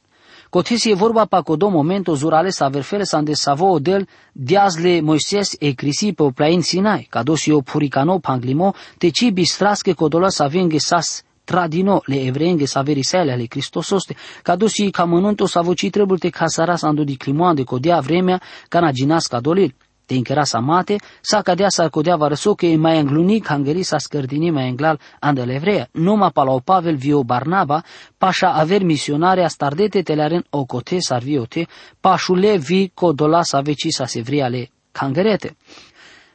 Cotis 0.54 0.86
e 0.86 0.94
vorba 0.94 1.26
pa 1.26 1.42
codo 1.42 1.72
momento 1.72 2.14
zurale 2.14 2.52
sa 2.52 2.70
verfele 2.70 3.06
sa 3.06 3.18
ande 3.18 3.34
savo 3.34 3.72
odel 3.74 4.06
diazle 4.32 5.02
Moises 5.02 5.58
e 5.60 5.74
crisi 5.74 6.14
pe 6.14 6.22
o 6.22 6.32
plain 6.32 6.62
Sinai, 6.62 7.08
ca 7.10 7.24
dos 7.24 7.48
o 7.48 7.64
puricano 7.64 8.20
panglimo, 8.20 8.76
te 9.00 9.10
ci 9.10 9.32
bistrasche 9.32 9.96
codola 9.96 10.30
sa 10.30 10.48
venghe 10.48 10.80
sas 10.80 11.24
tradino 11.44 12.04
le 12.06 12.22
evreenghe 12.28 12.68
sa 12.68 12.84
verisele 12.84 13.34
ale 13.34 13.48
Cristososte, 13.48 14.16
ca 14.44 14.56
dos 14.56 14.78
i 14.78 14.92
ca 14.92 15.06
mănânto 15.06 15.48
sa 15.48 15.62
voci 15.62 15.90
trebuie 15.90 16.20
te 16.20 16.30
casara 16.30 16.78
sa 16.78 16.88
ando 16.88 17.04
di 17.04 17.18
climoan 17.18 17.56
de 17.56 17.64
codia 17.64 18.00
vremea 18.00 18.40
ca 18.70 18.80
na 18.80 18.92
ginas 18.92 19.28
ca 19.28 19.40
dolil. 19.40 19.74
Te 20.06 20.14
inkera 20.14 20.44
sa 20.44 20.60
mate, 20.60 20.98
sa 21.22 21.42
cadea 21.42 21.70
sa 21.70 21.90
codea 21.90 22.16
varăso 22.16 22.54
că 22.54 22.66
e 22.66 22.76
mai 22.76 23.00
îngluni 23.00 23.44
hangeri 23.46 23.84
sa 23.84 23.98
scărdini 23.98 24.50
mai 24.50 24.68
englal 24.68 25.00
andele 25.20 25.54
evreia. 25.54 25.88
Numa 25.92 26.30
palau 26.30 26.60
Pavel 26.60 26.96
vio 26.96 27.24
Barnaba, 27.24 27.84
pașa 28.18 28.54
aver 28.54 28.84
misionare 28.84 29.44
a 29.44 29.48
stardete 29.48 30.02
telaren 30.02 30.46
ocote 30.50 31.00
sarviote, 31.00 31.68
pașule 32.00 32.58
vi 32.58 32.92
codola 32.94 33.44
sa 33.44 33.62
veci 33.62 33.88
sa 33.90 34.06
sevriale 34.06 34.70
kangerete. 34.92 35.56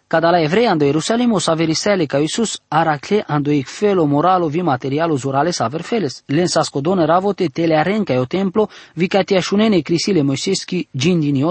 Cada 0.09 0.31
la 0.31 0.41
evrei 0.41 0.67
ando 0.67 0.85
Ierusalimo 0.85 1.39
sa 1.39 1.55
verisele 1.55 2.07
ca 2.07 2.19
Iisus 2.19 2.61
aracle 2.69 3.25
ando 3.27 3.51
ik 3.51 3.67
felo 3.67 4.07
moralo 4.07 4.49
vi 4.49 4.63
materialo 4.63 5.17
zurale 5.17 5.53
sa 5.53 5.69
verfeles. 5.69 6.23
Len 6.27 6.49
sa 6.49 6.63
scodone 6.63 7.05
ravote 7.05 7.49
tele 7.49 7.77
arenca 7.77 8.19
o 8.19 8.25
templo 8.25 8.71
vi 8.95 9.07
ca 9.07 9.23
te 9.23 9.37
ashunene 9.37 9.83
crisile 9.83 10.23
moiseski 10.23 10.89
gindini 10.91 11.43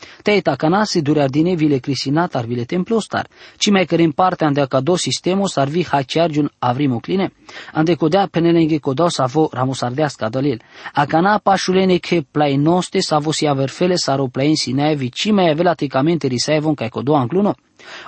ote. 0.00 0.22
Te 0.22 0.36
eta 0.36 0.56
canasi 0.56 1.02
dure 1.02 1.26
vile 1.30 1.80
crisinat 1.80 2.36
ar 2.36 2.46
vile 2.46 2.64
templo 2.64 3.00
star. 3.00 3.28
Ci 3.58 3.70
mai 3.70 3.86
cărin 3.86 4.12
parte 4.12 4.44
ande 4.44 4.66
ca 4.66 4.80
do 4.80 4.96
sistemo 4.96 5.46
sar 5.46 5.68
vi 5.68 5.82
haciargiun 5.82 6.50
avrimo 6.58 7.00
cline. 7.00 7.32
Ande 7.72 7.96
codea 7.96 8.26
penelenge 8.26 8.78
codo 8.80 9.08
sa 9.08 9.26
vo 9.26 9.48
ramosardeasca 9.52 10.28
dolil. 10.28 10.60
A 10.94 11.06
cana 11.06 11.38
pașulene 11.38 11.98
che 11.98 12.24
plai 12.30 12.56
noste 12.56 13.00
sa 13.00 13.18
vo 13.18 13.32
si 13.32 13.46
averfele 13.46 13.96
saro 13.96 14.28
plain 14.28 14.56
sinevi 14.56 15.10
ci 15.12 15.32
mai 15.32 15.50
avela 15.50 15.74
ticamente 15.74 16.28
risevon 16.28 16.74
ca 16.74 16.88
codo 16.88 17.14
ancluno. 17.14 17.54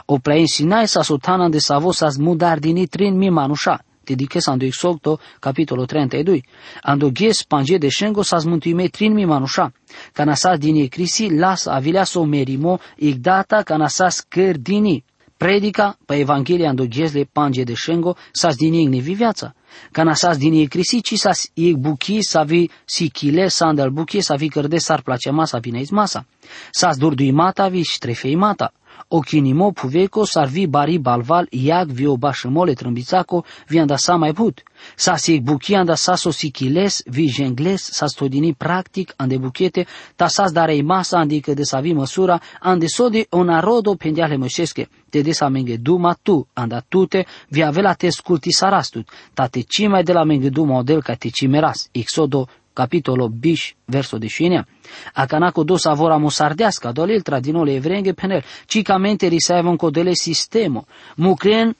O 0.06 0.18
plain 0.18 0.46
sinai 0.46 0.86
sa 0.86 1.02
sotana 1.02 1.48
de 1.48 1.60
sa 1.60 1.78
vo 1.78 1.92
sa 1.92 2.10
smudardini 2.10 2.86
trin 2.88 3.16
mi 3.16 3.30
manusha 3.30 3.80
dediches 4.04 4.48
ando 4.48 4.64
Exolto, 4.64 5.20
capitolo 5.40 5.86
32. 5.86 6.42
Ando 6.82 7.10
ghes 7.10 7.44
panje 7.44 7.78
de 7.78 7.90
shengo 7.90 8.22
sas 8.22 8.44
muntuime 8.44 8.88
trin 8.88 9.14
mi 9.14 9.26
manusha. 9.26 9.72
Canasas 10.12 10.58
dini 10.58 10.88
crisi 10.88 11.30
las 11.30 11.66
avilea 11.66 12.04
so 12.04 12.24
merimo 12.24 12.78
igdata 12.98 13.62
canasas 13.62 14.24
căr 14.28 14.56
dini. 14.58 15.02
Predica 15.36 15.96
pe 16.06 16.20
Evanghelia 16.20 16.68
ando 16.68 16.86
ghes 16.86 17.12
le 17.12 17.24
panje 17.24 17.64
de 17.64 17.74
shengo 17.74 18.16
sas 18.32 18.56
dini 18.56 18.86
ne 18.86 19.00
viața. 19.00 19.54
Canasas 19.92 20.36
dini 20.36 20.68
crisi 20.68 21.02
ci 21.02 21.16
sas 21.16 21.50
ig 21.54 21.76
buki 21.76 22.22
savi 22.22 22.70
sikile 22.84 23.48
sandal 23.48 23.90
buki 23.90 24.20
savi 24.22 24.48
cărde 24.48 24.78
sar 24.78 25.02
place 25.02 25.30
masa 25.30 25.58
vine 25.58 25.82
masa. 25.90 26.24
Sas 26.70 26.96
durdui 26.96 27.32
mata 27.32 27.68
vi 27.68 27.82
ștrefei 27.82 28.36
mata 28.36 28.72
okinimo 29.08 29.72
puveko 29.72 30.26
sarvi 30.26 30.66
bari 30.66 30.98
balval 30.98 31.46
iag 31.50 31.90
vio 31.90 32.16
bashemole 32.16 32.74
trâmbițaco 32.74 33.42
vi 33.68 33.78
anda 33.78 33.96
sa 33.96 34.16
mai 34.16 34.32
put. 34.32 34.62
Sa 34.96 35.16
si 35.16 35.40
buki 35.40 35.74
anda 35.76 35.96
sa 35.96 36.16
so 36.16 36.32
sikiles 36.32 37.02
vi 37.06 37.28
jengles 37.28 37.90
sa 37.92 38.06
stodini 38.08 38.54
practic 38.54 39.14
ande 39.16 39.38
buchete 39.38 39.86
ta 40.16 40.28
sas 40.28 40.52
darei 40.52 40.82
masa 40.82 41.18
andică 41.18 41.54
de 41.54 41.62
savi 41.62 41.92
măsura 41.92 42.40
ande 42.60 42.86
sodi 42.86 43.26
onarodo 43.30 43.94
pendiale 43.94 44.36
mășesche 44.36 44.88
te 45.10 45.20
de 45.20 45.32
sa 45.32 45.48
menge 45.48 45.76
duma 45.76 46.16
tu 46.22 46.46
anda 46.52 46.84
tute 46.88 47.26
vi 47.48 47.62
avela 47.62 47.94
te 47.94 48.10
sculti 48.10 48.52
sarastut 48.52 49.08
ta 49.34 49.46
te 49.46 49.60
cimai 49.60 50.02
de 50.02 50.12
la 50.12 50.24
menge 50.24 50.48
duma 50.48 50.78
odel 50.78 51.02
ca 51.02 51.14
te 51.14 51.28
cimeras. 51.28 51.88
Exodo 51.92 52.48
capitolo 52.72 53.28
bish 53.28 53.74
verso 53.86 54.18
de 54.18 54.28
shinea. 54.28 54.66
Akanako 55.14 55.64
dos 55.64 55.86
avora 55.86 56.18
mosardeasca, 56.18 56.92
dolil 56.92 57.22
tradinole 57.22 57.74
evrenge 57.74 58.12
penel, 58.12 58.44
cicamente 58.66 59.28
risevon 59.28 59.76
codele 59.76 60.14
sistemo. 60.14 60.86
Mucren 61.16 61.74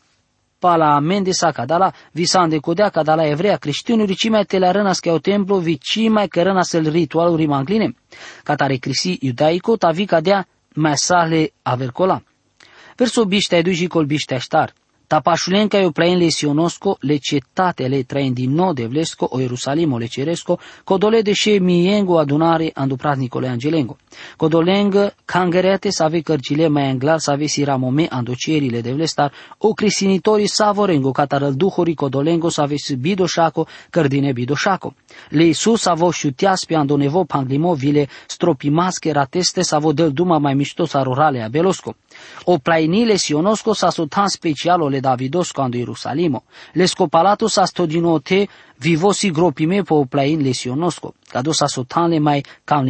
pala 0.59 0.95
amende 0.95 1.33
sa 1.33 1.51
cadala, 1.51 1.93
visande 2.13 2.59
codea 2.61 2.89
cadala 2.89 3.27
evrea 3.27 3.57
creștinuri 3.57 4.15
ci 4.15 4.29
mai 4.29 4.45
tele 4.45 4.71
rănască 4.71 5.11
o 5.11 5.19
templu, 5.19 5.57
vi 5.57 5.79
ci 5.79 6.09
mai 6.09 6.29
cărănas 6.29 6.73
el 6.73 6.91
ritualuri 6.91 7.47
mangline. 7.47 7.95
Catare 8.45 8.77
crisi 8.77 9.19
iudaico, 9.21 9.77
tavi 9.77 10.05
cadea 10.05 10.47
mai 10.75 10.97
sale 10.97 11.53
avercola. 11.63 12.23
Verso 12.97 13.25
biște 13.25 13.55
ai 13.55 13.63
duji 13.63 13.87
col 13.87 14.05
biște 14.05 14.35
aștar. 14.35 14.73
Tapașulenca 15.13 15.79
eu 15.79 15.91
plain 15.91 16.19
le 16.19 16.29
sionosco, 16.29 16.97
le 17.01 17.17
cetate 17.17 17.87
le 17.87 18.03
train 18.03 18.33
din 18.33 18.55
nou 18.55 18.73
de 18.73 18.87
vlesco, 18.87 19.27
o 19.31 19.41
Ierusalimo 19.41 19.99
le 19.99 20.07
ceresco, 20.07 20.59
codole 20.85 21.23
de 21.23 21.33
she 21.33 21.59
miengo 21.59 22.19
adunare 22.19 22.71
andu 22.75 22.97
praznicole 22.97 23.49
angelengo. 23.49 23.97
Codoleng 24.37 25.15
cangerete 25.25 25.91
să 25.91 26.03
ave 26.03 26.21
cărcile 26.21 26.69
mai 26.69 26.89
anglar 26.91 27.19
să 27.19 27.31
ave 27.31 27.47
siramome 27.47 28.07
andu 28.11 28.35
cerile 28.35 28.81
de 28.81 28.93
vlestar, 28.93 29.33
o 29.59 29.73
crisinitori 29.73 30.47
savorengo 30.47 31.11
catarăl 31.11 31.55
duhori 31.55 31.95
codolengo 31.95 32.49
să 32.49 32.61
ave 32.61 32.75
bidoșaco, 32.99 33.67
cărdine 33.91 34.33
bidoșaco. 34.33 34.95
Le 35.29 35.45
Iisus 35.45 35.87
avo 35.87 36.11
șutias 36.11 36.65
pe 36.65 36.75
andu 36.75 36.97
nevo 36.97 37.25
panglimo 37.25 37.75
vile 37.75 38.09
stropimasche 38.27 39.13
rateste 39.13 39.63
să 39.63 39.75
avo 39.75 39.93
del 39.93 40.13
duma 40.13 40.39
mai 40.39 40.55
mișto 40.55 40.85
sa 40.85 41.03
rurale 41.03 41.43
a 41.43 41.49
belosco. 41.49 41.97
O 42.45 42.59
plainile 42.59 43.19
sionosco 43.19 43.75
sa 43.75 43.91
sotan 43.91 44.29
specialo 44.29 44.89
le 44.89 45.01
Davidosco 45.01 45.63
ando 45.63 45.77
Ierusalimo. 45.77 46.43
Le 46.73 46.87
scopalato 46.87 47.49
sa 47.49 47.67
stodinote 47.67 48.49
vivosi 48.79 49.31
gropime 49.31 49.83
po 49.83 50.05
plain 50.07 50.43
le 50.43 50.53
sionosco. 50.53 51.15
Cado 51.29 51.53
sa 51.53 51.69
sotan 51.69 52.11
le 52.11 52.21
mai 52.21 52.43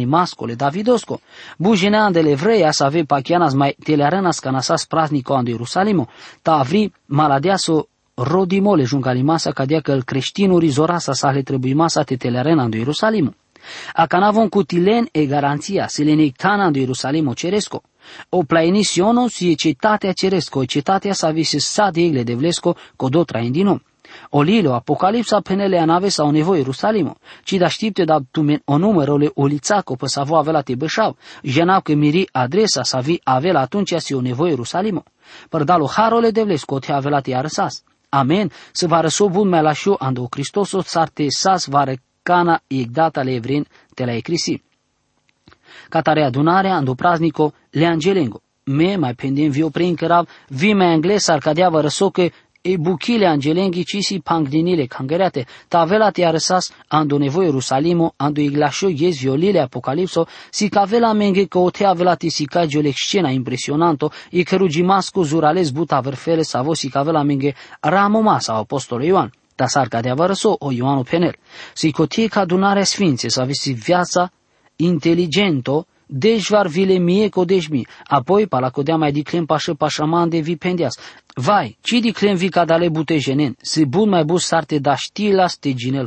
masco 0.05 0.45
le 0.45 0.55
Davidosco. 0.55 1.21
Bujina 1.57 2.05
ande 2.05 2.23
le 2.23 2.35
vreia 2.35 2.71
sa 2.73 2.87
ave 2.87 3.05
pachianas 3.05 3.53
mai 3.53 3.75
telearanas 3.75 4.39
canasas 4.39 4.87
praznico 4.87 5.35
ando 5.35 5.51
Ierusalimo. 5.51 6.07
Ta 6.41 6.59
avri 6.59 6.91
maladeaso 7.07 7.87
rodimole 8.15 8.85
jungalimasa 8.85 9.51
cadea 9.51 9.81
că 9.81 9.91
el 9.91 10.03
creștinuri 10.03 10.69
zorasa 10.69 11.13
sa 11.13 11.31
le 11.31 11.41
trebuie 11.41 11.73
masa 11.73 12.03
te 12.03 12.15
telerena 12.15 12.63
ando 12.63 12.77
Ierusalimo. 12.77 13.33
A 13.93 14.07
canavon 14.07 14.49
cutilen 14.49 15.07
e 15.11 15.25
garanția 15.25 15.87
se 15.87 16.03
le 16.03 16.13
nectana 16.13 16.65
ando 16.65 16.79
Ierusalimo 16.79 17.33
ceresco. 17.33 17.83
O 18.29 18.43
plainisiono 18.43 19.27
si 19.27 19.55
cetatea 19.55 20.13
ceresco, 20.13 20.65
cetatea 20.65 21.13
sa 21.13 21.31
vise 21.31 21.59
sa 21.59 21.91
de 21.91 22.01
egle 22.05 22.23
de 22.23 22.35
vlesco, 22.35 22.75
codo 22.95 23.23
traindino. 23.25 23.81
O 24.29 24.43
lilo, 24.43 24.73
apocalipsa 24.73 25.41
penele 25.41 25.79
anave 25.79 26.09
sau 26.09 26.31
nevoie 26.31 26.59
Ierusalimo, 26.59 27.17
ci 27.43 27.57
da 27.57 27.67
știpte 27.67 28.03
da 28.03 28.19
tumen 28.31 28.61
o 28.65 28.77
numerole 28.77 29.31
o 29.33 29.45
lițaco 29.45 29.95
pe 29.95 30.07
savo 30.07 30.37
avela 30.37 30.61
te 30.61 30.75
bășau, 30.75 31.17
jenau 31.43 31.81
că 31.81 31.93
miri 31.93 32.29
adresa 32.31 32.83
sa 32.83 32.99
vi 32.99 33.19
avela 33.23 33.59
atunci 33.59 33.93
si 33.97 34.13
o 34.13 34.21
nevoie 34.21 34.51
Ierusalimo. 34.51 35.03
Părdalo 35.49 35.87
harole 35.87 36.31
de 36.31 36.43
vlesco 36.43 36.79
te 36.79 36.91
avela 36.91 37.21
te 37.21 37.35
arăsas. 37.35 37.83
Amen, 38.09 38.51
să 38.71 38.87
va 38.87 38.99
răso 39.01 39.29
bun 39.29 39.49
mai 39.49 39.61
la 39.61 39.73
șo 39.73 39.95
ando 39.99 40.27
Cristoso 40.27 40.83
te 41.13 41.25
sas 41.29 41.67
va 41.67 41.83
recana 41.83 42.61
igdata 42.67 43.21
le 43.23 43.33
evrin 43.33 43.65
te 43.95 44.05
la 44.05 44.13
ecrisi 44.13 44.61
catare 45.89 46.23
adunarea 46.23 46.75
ando 46.75 46.93
praznico 46.93 47.53
le 47.69 47.85
angelengo. 47.85 48.41
Me 48.65 48.95
mai 48.95 49.13
pendem 49.13 49.49
vio 49.49 49.69
prin 49.69 49.95
cărav, 49.95 50.27
vi 50.47 50.73
mai 50.73 50.93
angles 50.93 51.27
ar 51.27 51.39
cadea 51.39 51.69
vă 51.69 51.81
răsocă 51.81 52.31
e 52.65 52.77
buchile 52.77 53.25
angelenghi 53.25 53.83
cisi 53.83 54.19
pangdinile 54.19 54.85
cangerate, 54.85 55.45
ta 55.67 55.83
vela 55.83 56.11
te 56.11 56.23
arăsas 56.25 56.71
ando 56.87 57.17
nevoie 57.17 57.49
Rusalimo, 57.49 58.13
ando 58.17 58.41
iglașo 58.41 58.87
ies 58.87 59.19
violile 59.19 59.59
apocalipso, 59.59 60.27
si 60.49 60.69
ca 60.69 60.83
vela 60.83 61.13
menge 61.13 61.45
că 61.45 61.57
o 61.57 61.69
te 61.69 61.85
avela 61.85 62.15
ti 62.15 62.29
si 62.29 62.45
ca 62.45 62.65
giole 62.65 62.91
scena 62.91 63.29
impresionanto, 63.29 64.11
e 64.31 64.43
că 64.43 64.55
rugimasco 64.55 65.23
zurales 65.23 65.71
buta 65.71 65.99
verfele 65.99 66.43
savo 66.43 66.73
si 66.73 66.89
ca 66.89 67.01
vela 67.03 67.23
menge 67.23 67.53
ramo 67.81 68.21
masa 68.21 68.53
apostolo 68.53 69.03
Ioan. 69.03 69.31
Ta 69.55 69.67
s-ar 69.67 69.87
cadea 69.87 70.13
vă 70.13 70.25
răso 70.25 70.55
o 70.59 70.71
Ioanu 70.71 71.03
Penel. 71.03 71.35
Si 71.73 71.91
cotie 71.91 72.27
ca 72.27 72.39
adunarea 72.39 72.83
sfințe 72.83 73.29
să 73.29 73.41
avesi 73.41 73.71
viața 73.71 74.31
inteligento, 74.75 75.85
dejvar 76.05 76.67
vile 76.67 76.97
mie 76.97 77.29
codeșmi, 77.29 77.87
apoi 78.03 78.47
palacodea 78.47 78.95
mai 78.95 79.11
diclem 79.11 79.45
pașă 79.45 79.73
pașaman 79.73 80.29
de 80.29 80.39
vipendias. 80.39 80.97
Vai, 81.35 81.77
ci 81.81 81.91
diclem 82.01 82.35
vi 82.35 82.49
cadale 82.49 82.89
bute 82.89 83.17
jenen, 83.17 83.55
si 83.61 83.85
bun 83.85 84.09
mai 84.09 84.23
bus 84.23 84.45
sarte 84.45 84.79
da 84.79 84.95
știlas 84.95 85.57
te 85.57 85.73
ginel 85.73 86.05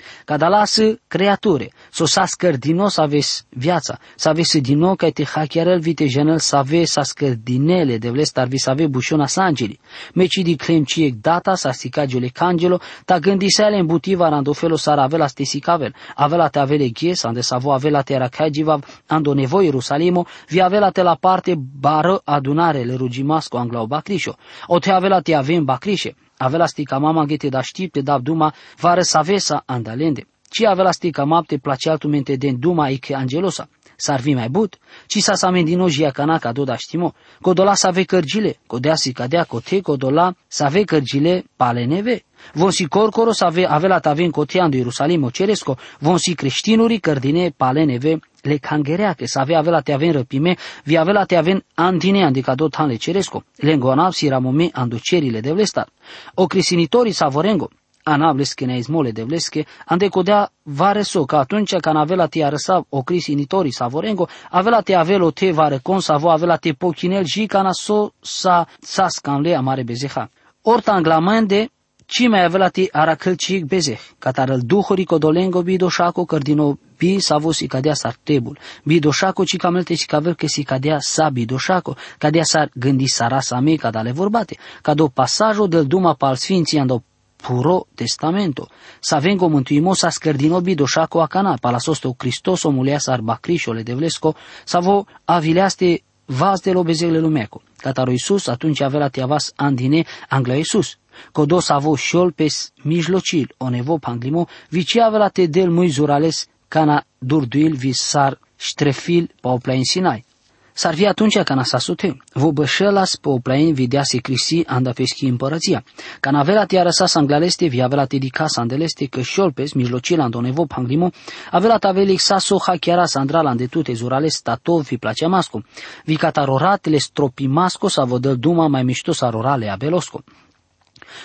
varecon 0.00 0.24
ca 0.24 0.36
da 0.36 0.48
lasă 0.48 1.00
creature, 1.06 1.72
să 1.90 2.04
s-a 2.04 2.24
scărdino 2.24 2.88
să 2.88 3.00
aveți 3.00 3.44
viața, 3.48 3.98
să 4.16 4.28
aveți 4.28 4.58
din 4.58 4.78
nou 4.78 4.94
ca 4.94 5.08
te 5.10 5.24
hachiarel 5.24 5.80
vite 5.80 6.06
genel 6.06 6.38
să 6.38 6.56
aveți 6.56 6.92
sa 6.92 7.02
scărdinele 7.02 7.98
de 7.98 8.10
vle 8.10 8.22
star 8.22 8.46
vi 8.46 8.58
să 8.58 8.70
aveți 8.70 8.90
bușona 8.90 9.26
sangeli. 9.26 9.80
Meci 10.14 10.42
di 10.42 10.56
clem 10.56 10.84
ciec 10.84 11.14
data 11.20 11.54
sa 11.54 11.72
sica 11.72 12.04
giole 12.04 12.28
cangelo, 12.28 12.80
ta 13.04 13.18
gândisele 13.18 13.78
în 13.78 13.86
butiva 13.86 14.28
randofelo 14.28 14.76
s-ar 14.76 14.98
avea 14.98 15.26
ste 15.26 15.44
sicavel, 15.44 15.94
avea 16.14 16.48
te 16.48 16.58
avele 16.58 16.88
ghies, 16.88 17.24
ande 17.24 17.40
să 17.40 17.56
vă 17.60 17.72
avea 17.72 18.02
te 18.02 18.16
racagiva, 18.16 18.78
ando 19.06 19.34
nevoie 19.34 19.64
Ierusalimo, 19.64 20.26
vi 20.48 20.60
avea 20.62 20.90
te 20.90 21.02
la 21.02 21.14
parte 21.14 21.54
bară 21.80 22.20
adunare 22.24 22.82
le 22.82 22.94
rugimasco 22.94 23.58
anglau 23.58 23.86
bacrișo, 23.86 24.36
o 24.66 24.78
te 24.78 24.90
avea 24.90 25.20
te 25.20 25.34
avem 25.34 25.64
bacrișe, 25.64 26.14
avela 26.40 26.66
stica 26.66 26.98
mama 26.98 27.24
gete 27.26 27.48
da 27.48 27.60
știpte 27.60 28.00
da 28.00 28.18
duma 28.18 28.52
vare 28.80 29.02
savesa 29.02 29.62
andalende. 29.66 30.26
Ci 30.50 30.64
avela 30.64 30.92
stica 30.92 31.24
mapte 31.24 31.58
place 31.58 31.90
altumente 31.90 32.36
den 32.36 32.58
duma 32.58 32.88
ike 32.88 33.14
angelosa. 33.14 33.68
S-ar 33.96 34.20
fi 34.20 34.34
mai 34.34 34.48
but, 34.48 34.78
ci 35.06 35.20
sa 35.20 35.34
sa 35.34 35.50
mendino 35.50 35.88
jia 35.88 36.10
canaca 36.10 36.52
do 36.52 36.64
da 36.64 36.76
știmo. 36.76 37.14
Codola 37.40 37.74
sa 37.74 37.90
ve 37.90 38.04
cărgile, 38.04 38.56
codea 38.66 38.94
si 38.94 39.12
cadea 39.12 39.44
cote 39.44 39.80
codola 39.80 40.34
sa 40.48 40.68
ve 40.68 40.84
cărgile 40.84 41.44
pale 41.56 41.84
neve. 41.84 42.24
Von 42.54 42.70
si 42.70 42.86
corcoro 42.86 43.32
sa 43.32 43.46
ave 43.46 43.66
avela 43.66 44.00
taven 44.00 44.30
cotian 44.30 44.70
de 44.70 44.76
Ierusalim 44.76 45.22
o 45.22 45.30
ceresco, 45.30 45.76
von 45.98 46.18
si 46.18 46.34
creștinuri 46.34 46.98
cărdine 46.98 47.54
paleneve 47.56 48.20
le 48.42 48.56
cangerea 48.56 49.12
că 49.12 49.26
sa 49.26 49.40
ave 49.40 49.54
avela 49.54 49.80
te 49.80 49.92
aven 49.92 50.12
răpime, 50.12 50.56
vi 50.84 50.96
avela 50.96 51.24
te 51.24 51.36
aven 51.36 51.64
andine 51.74 52.24
andica 52.24 52.54
do 52.54 52.68
tan 52.68 52.86
le 52.86 52.96
ceresco, 52.96 53.44
le 53.56 53.72
îngoanav 53.72 54.12
si 54.12 54.28
ramome 54.28 54.68
anducerile 54.72 55.40
de 55.40 55.52
vlestar. 55.52 55.88
O 56.34 56.46
crisinitorii 56.46 57.12
savorengo, 57.12 57.70
anables 58.02 58.54
que 58.54 58.66
neizmole 58.66 59.12
de 59.12 59.22
vleske, 59.22 59.66
ande 59.86 60.08
codea 60.08 60.50
vare 60.62 61.02
so, 61.02 61.24
că 61.24 61.36
atunci 61.36 61.76
când 61.76 61.96
avela 61.96 62.26
te 62.26 62.44
arăsa 62.44 62.86
o 62.88 63.02
crisi 63.02 63.32
initori 63.32 63.70
savorengo, 63.72 64.28
avela 64.50 64.80
te 64.80 64.94
avelo 64.94 65.30
te 65.30 65.50
vare 65.52 65.78
con 65.82 66.00
savo, 66.00 66.30
avela 66.30 66.56
te 66.56 66.72
pochinel 66.72 67.24
și 67.24 67.46
cana 67.46 67.72
so 67.72 68.10
sa 68.20 68.66
sascan 68.80 69.40
le 69.40 69.54
amare 69.54 69.82
bezeha. 69.82 70.30
Orta 70.62 70.92
anglamende, 70.92 71.70
ci 72.12 72.26
mai 72.26 72.44
avela 72.44 72.68
te 72.68 72.88
aracălcic 72.90 73.64
bezeh, 73.64 74.00
catarăl 74.18 74.60
duhori 74.64 75.04
codolengo 75.04 75.62
bidoșaco 75.62 76.24
cărdino 76.24 76.78
bi 76.98 77.20
savo 77.20 77.52
si 77.52 77.66
cadea 77.66 77.94
sar 77.94 78.16
tebul, 78.22 78.58
bidoșaco 78.84 79.44
ci 79.44 79.56
camelte 79.56 79.94
si 79.94 80.06
cavel 80.06 80.34
că 80.34 80.46
si 80.46 80.62
cadea 80.62 80.98
sa 80.98 81.28
bidoșaco, 81.28 81.96
cadea 82.18 82.42
sar 82.42 82.70
gândi 82.74 83.06
sara 83.06 83.40
sa 83.40 83.60
me 83.60 83.74
cadale 83.74 84.12
vorbate, 84.12 84.56
cado 84.82 85.08
pasajo 85.08 85.66
del 85.66 85.86
duma 85.86 86.14
pal 86.14 86.34
sfinții 86.34 86.78
ando 86.78 87.02
puro 87.36 87.86
testamento. 87.94 88.68
Sa 89.00 89.18
vengo 89.18 89.46
mântuimo 89.46 89.94
sa 89.94 90.10
scărdino 90.10 90.60
bidoșaco 90.60 91.20
acana, 91.20 91.56
palasosto 91.60 92.12
Cristoso 92.12 92.70
mulea 92.70 92.98
sar 92.98 93.20
bacrișole 93.20 93.82
de 93.82 93.94
vlesco, 93.94 94.34
savo 94.64 95.06
avileaste 95.24 96.02
vas 96.26 96.60
de 96.60 96.72
lobezele 96.72 97.18
lumeco. 97.20 97.62
Cataro 97.76 98.10
Iisus 98.10 98.46
atunci 98.46 98.80
avea 98.80 98.98
la 98.98 99.08
tiavas 99.08 99.52
andine 99.56 100.04
angla 100.28 100.54
Iisus. 100.54 100.98
Codo 101.32 101.60
savo 101.60 101.96
șol 101.96 102.32
pes 102.32 102.72
mijlocil, 102.82 103.54
o 103.56 103.68
nevo 103.68 103.98
panglimo, 103.98 104.46
vici 104.68 104.98
avea 104.98 105.18
la 105.18 105.28
te 105.28 105.46
del 105.46 105.70
mui 105.70 105.88
zurales 105.88 106.46
cana 106.68 107.04
durduil 107.18 107.74
visar 107.74 108.38
ștrefil 108.56 109.30
pa 109.40 109.50
opla 109.50 109.74
în 109.74 109.84
Sinai. 109.84 110.24
S-ar 110.72 110.94
fi 110.94 111.06
atunci 111.06 111.38
ca 111.38 111.62
sa 111.62 111.78
sute, 111.78 112.16
vo 112.32 112.52
bășelas 112.52 113.16
pe 113.16 113.28
oplain 113.28 113.74
videa 113.74 114.02
se 114.02 114.18
crisi 114.18 114.62
anda 114.66 114.90
peschi 114.90 115.26
împărăția. 115.26 115.84
Ca 116.20 116.30
navela 116.30 116.64
te 116.64 116.78
arăsa 116.78 117.06
sanglaleste, 117.06 117.66
vi 117.66 117.82
avea 117.82 118.04
te 118.04 118.16
dica 118.16 118.46
sandeleste, 118.46 119.06
că 119.06 119.20
șolpes, 119.20 119.72
mijlocila 119.72 120.24
andonevo 120.24 120.64
panglimo, 120.64 121.10
avea 121.50 121.76
ta 121.78 121.92
velic 121.92 122.20
sa 122.20 122.38
so 122.38 122.56
hachiara 122.66 123.06
sandrala 123.06 123.50
andetute 123.50 123.92
zurale 123.92 124.28
statov 124.28 124.84
fi 124.84 124.96
place 124.96 125.26
masco. 125.26 125.62
Vi 126.04 126.16
cataroratele 126.16 126.98
stropimasco 126.98 127.88
sa 127.88 128.04
vodel 128.04 128.36
duma 128.36 128.66
mai 128.66 128.82
mișto 128.82 129.12
sa 129.12 129.28
rorale 129.30 129.68
abelosco. 129.68 130.22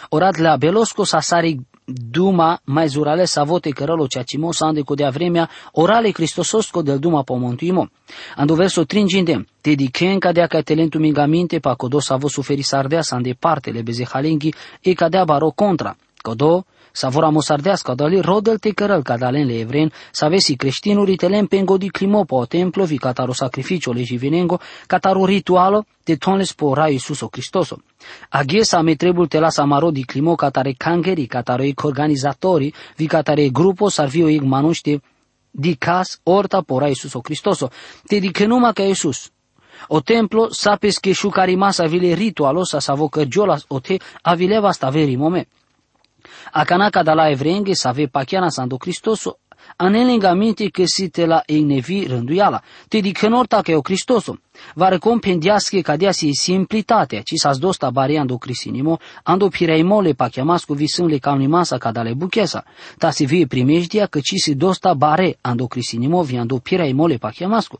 Orat 0.10 0.38
le 0.38 0.50
abelosco 0.50 1.04
sa 1.04 1.22
sari 1.22 1.60
Duma 1.88 2.60
mai 2.66 2.88
zurale 2.88 3.26
sa 3.26 3.44
vote 3.44 3.70
cărălo 3.70 4.08
cea 4.08 4.24
cimo 4.24 4.52
sa 4.52 4.66
ande 4.66 4.82
codea 4.82 5.12
vremea 5.12 5.50
orale 5.74 6.12
Cristososco 6.12 6.82
del 6.82 6.98
Duma 6.98 7.22
pomontuimo. 7.22 7.90
Ando 8.36 8.56
verso 8.56 8.86
tringinde, 8.86 9.46
te 9.62 9.76
dichen 9.76 10.18
cadea 10.18 10.48
ca 10.48 10.64
talentul 10.64 11.02
mingamente 11.02 11.60
pa 11.60 11.76
codo 11.76 12.00
sa 12.00 12.16
vo 12.16 12.28
suferi 12.28 12.64
sardea 12.64 13.04
sa 13.04 13.18
ande 13.18 13.36
parte 13.36 13.72
le 13.72 13.84
bezehalenghi 13.84 14.52
e 14.82 14.96
cadea 14.96 15.26
baro 15.26 15.52
contra. 15.52 15.96
Codo 16.24 16.66
Savora 16.98 17.30
mosardească 17.30 17.94
dali 17.94 18.20
rodel 18.20 18.58
te 18.58 18.72
cărăl 18.72 19.02
cadalen 19.02 19.46
le 19.46 19.60
evren, 19.60 19.92
savesi 20.12 20.56
creștinuri 20.56 21.16
telen 21.16 21.46
pengo 21.46 21.78
di 21.78 21.90
climo 21.90 22.24
po 22.24 22.46
templo 22.46 22.86
vi 22.86 22.98
cataro 22.98 23.34
sacrificio 23.34 23.92
le 23.92 24.04
jivinengo, 24.04 24.60
cataro 24.88 25.26
ritualo 25.26 25.86
de 26.04 26.16
tonles 26.16 26.54
po 26.54 26.74
ra 26.74 26.88
Iisuso 26.88 27.28
Cristoso. 27.28 27.82
Aghesa 28.30 28.82
me 28.82 28.96
trebul 28.96 29.28
te 29.28 29.40
las 29.40 29.58
amaro 29.58 29.92
di 29.92 30.06
climo 30.06 30.36
catare 30.36 30.74
cangeri, 30.78 31.28
cataro 31.28 31.64
ec 31.64 31.84
organizatori, 31.84 32.74
vi 32.96 33.08
catare 33.08 33.50
grupo 33.50 33.90
sarvio 33.90 34.28
ec 34.28 34.42
manuște 34.42 35.02
di 35.52 35.76
cas 35.78 36.20
orta 36.24 36.62
po 36.62 36.80
ra 36.80 36.88
Iisuso 36.88 37.20
Cristoso. 37.20 37.72
Te 38.06 38.20
di 38.20 38.32
che 38.32 38.46
numa 38.48 38.72
ca 38.72 38.84
Iisus, 38.84 39.30
o 39.88 40.02
templo 40.02 40.48
sapes 40.54 41.00
che 41.00 41.14
shukarimasa 41.14 41.88
vile 41.88 42.16
ritualo 42.16 42.64
sa 42.64 42.80
savo 42.80 43.10
cărgiolas 43.10 43.66
o 43.68 43.82
te 43.82 44.00
avileva 44.22 44.72
staveri 44.72 45.18
moment. 46.46 46.70
Akanaka 46.70 47.04
dala 47.04 47.30
evrenge 47.30 47.74
să 47.74 47.88
ave 47.88 48.08
pachiana 48.08 48.50
sando 48.50 48.78
Cristoso, 48.78 49.40
anelengamente 49.78 50.70
che 50.70 50.88
si 50.88 51.10
te 51.10 51.26
la 51.26 51.44
nevi 51.48 52.06
rânduiala, 52.08 52.62
te 52.88 53.00
dicănorta 53.00 53.62
că 53.62 53.72
e 53.72 53.76
o 53.76 53.82
Cristoso, 53.82 54.38
va 54.76 54.88
recompendiască 54.88 55.80
ca 55.80 55.96
dea 55.96 56.12
si 56.12 56.32
simplitatea, 56.32 57.22
ci 57.22 57.36
sa 57.36 57.54
dosta 57.54 57.90
bariando 57.90 58.38
crisinimo, 58.38 59.00
ando 59.24 59.48
pireimole 59.48 60.14
pachiamasco 60.14 60.74
visânle 60.74 61.18
caunimasa 61.18 61.78
ca 61.78 61.92
dale 61.92 62.14
buchesa, 62.14 62.64
ta 62.98 63.10
si 63.10 63.26
vie 63.26 63.46
primejdia 63.46 64.06
că 64.06 64.20
ci 64.20 64.36
si 64.36 64.56
dosta 64.56 64.94
bare 64.94 65.38
ando 65.42 65.68
crisinimo 65.68 66.24
viando 66.24 66.58
pireimole 66.58 67.18
pachiamasco. 67.18 67.80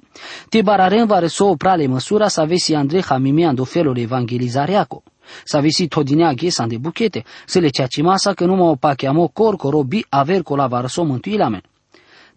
Te 0.50 0.62
bararen 0.62 1.06
va 1.06 1.20
reso 1.20 1.56
prale 1.56 1.88
măsura 1.88 2.28
să 2.28 2.42
avesi 2.42 2.74
Andrei 2.74 3.04
hamime 3.04 3.46
ando 3.46 3.64
felul 3.64 3.98
evangelizareaco. 3.98 5.04
Să 5.44 5.60
visi 5.60 5.88
todinea 5.88 6.34
ghesa 6.34 6.66
de 6.66 6.78
buchete, 6.78 7.24
să 7.46 7.60
le 7.60 7.70
masa 8.02 8.34
că 8.34 8.46
nu 8.46 8.56
mă 8.56 8.76
pacheamo 8.76 9.28
corcoro 9.28 9.84
bi 9.84 10.06
aver 10.10 10.42
la 10.48 10.68
varso 10.68 11.04
mântuilamen. 11.04 11.62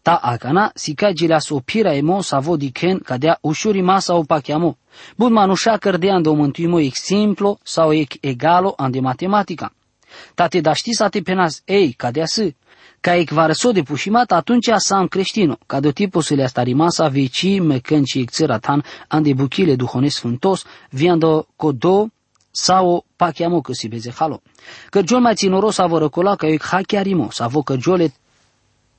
Ta 0.02 0.14
acana 0.14 0.70
si 0.74 0.94
cagilea 0.94 1.38
so 1.38 1.60
pira 1.60 1.94
emo 1.94 2.22
sa 2.22 2.38
vodi 2.38 2.70
ken 2.70 2.98
cadea 2.98 3.38
ușuri 3.40 3.80
masa 3.80 4.14
o 4.14 4.22
pacheamo. 4.22 4.78
Bun 5.16 5.32
manușa 5.32 5.76
cărdea 5.76 6.14
ando 6.14 6.32
mântuimo 6.32 6.80
ex 6.80 7.00
simplo 7.02 7.58
sau 7.62 7.92
ex 7.92 8.16
egalo 8.20 8.74
ande 8.76 9.00
matematica. 9.00 9.72
Ta 10.34 10.46
te 10.46 10.60
da 10.60 10.72
ști 10.72 10.92
să 10.92 11.08
te 11.08 11.20
penas 11.20 11.62
ei 11.64 11.92
cadea 11.92 12.26
să, 12.26 12.52
ca 13.00 13.14
ec 13.14 13.30
varso 13.30 13.72
de 13.72 13.82
pușimat 13.82 14.32
atunci 14.32 14.68
sam 14.76 15.06
creștino, 15.06 15.58
ca 15.66 15.80
de 15.80 15.92
tipul 15.92 16.22
să 16.22 16.34
le 16.34 16.42
astarimasa 16.42 17.08
veci 17.08 17.58
mecânci 17.60 18.14
ec 18.14 18.30
tan 18.60 18.84
ande 19.08 19.32
buchile 19.34 19.76
duhones 19.76 20.14
sfântos, 20.14 20.64
viando 20.90 21.46
codo 21.56 22.08
sau 22.60 23.04
pachiamo 23.16 23.60
că 23.60 23.72
si 23.72 23.88
beze 23.88 24.10
halo. 24.10 24.42
Cărgiol 24.90 25.20
mai 25.20 25.34
ținoros 25.34 25.74
sa 25.74 25.86
vorăcola 25.86 26.36
ca 26.36 26.46
eu 26.46 26.58
hachiarimo, 26.60 27.30
sa 27.30 27.46
vo 27.46 27.62
cărgiole 27.62 28.12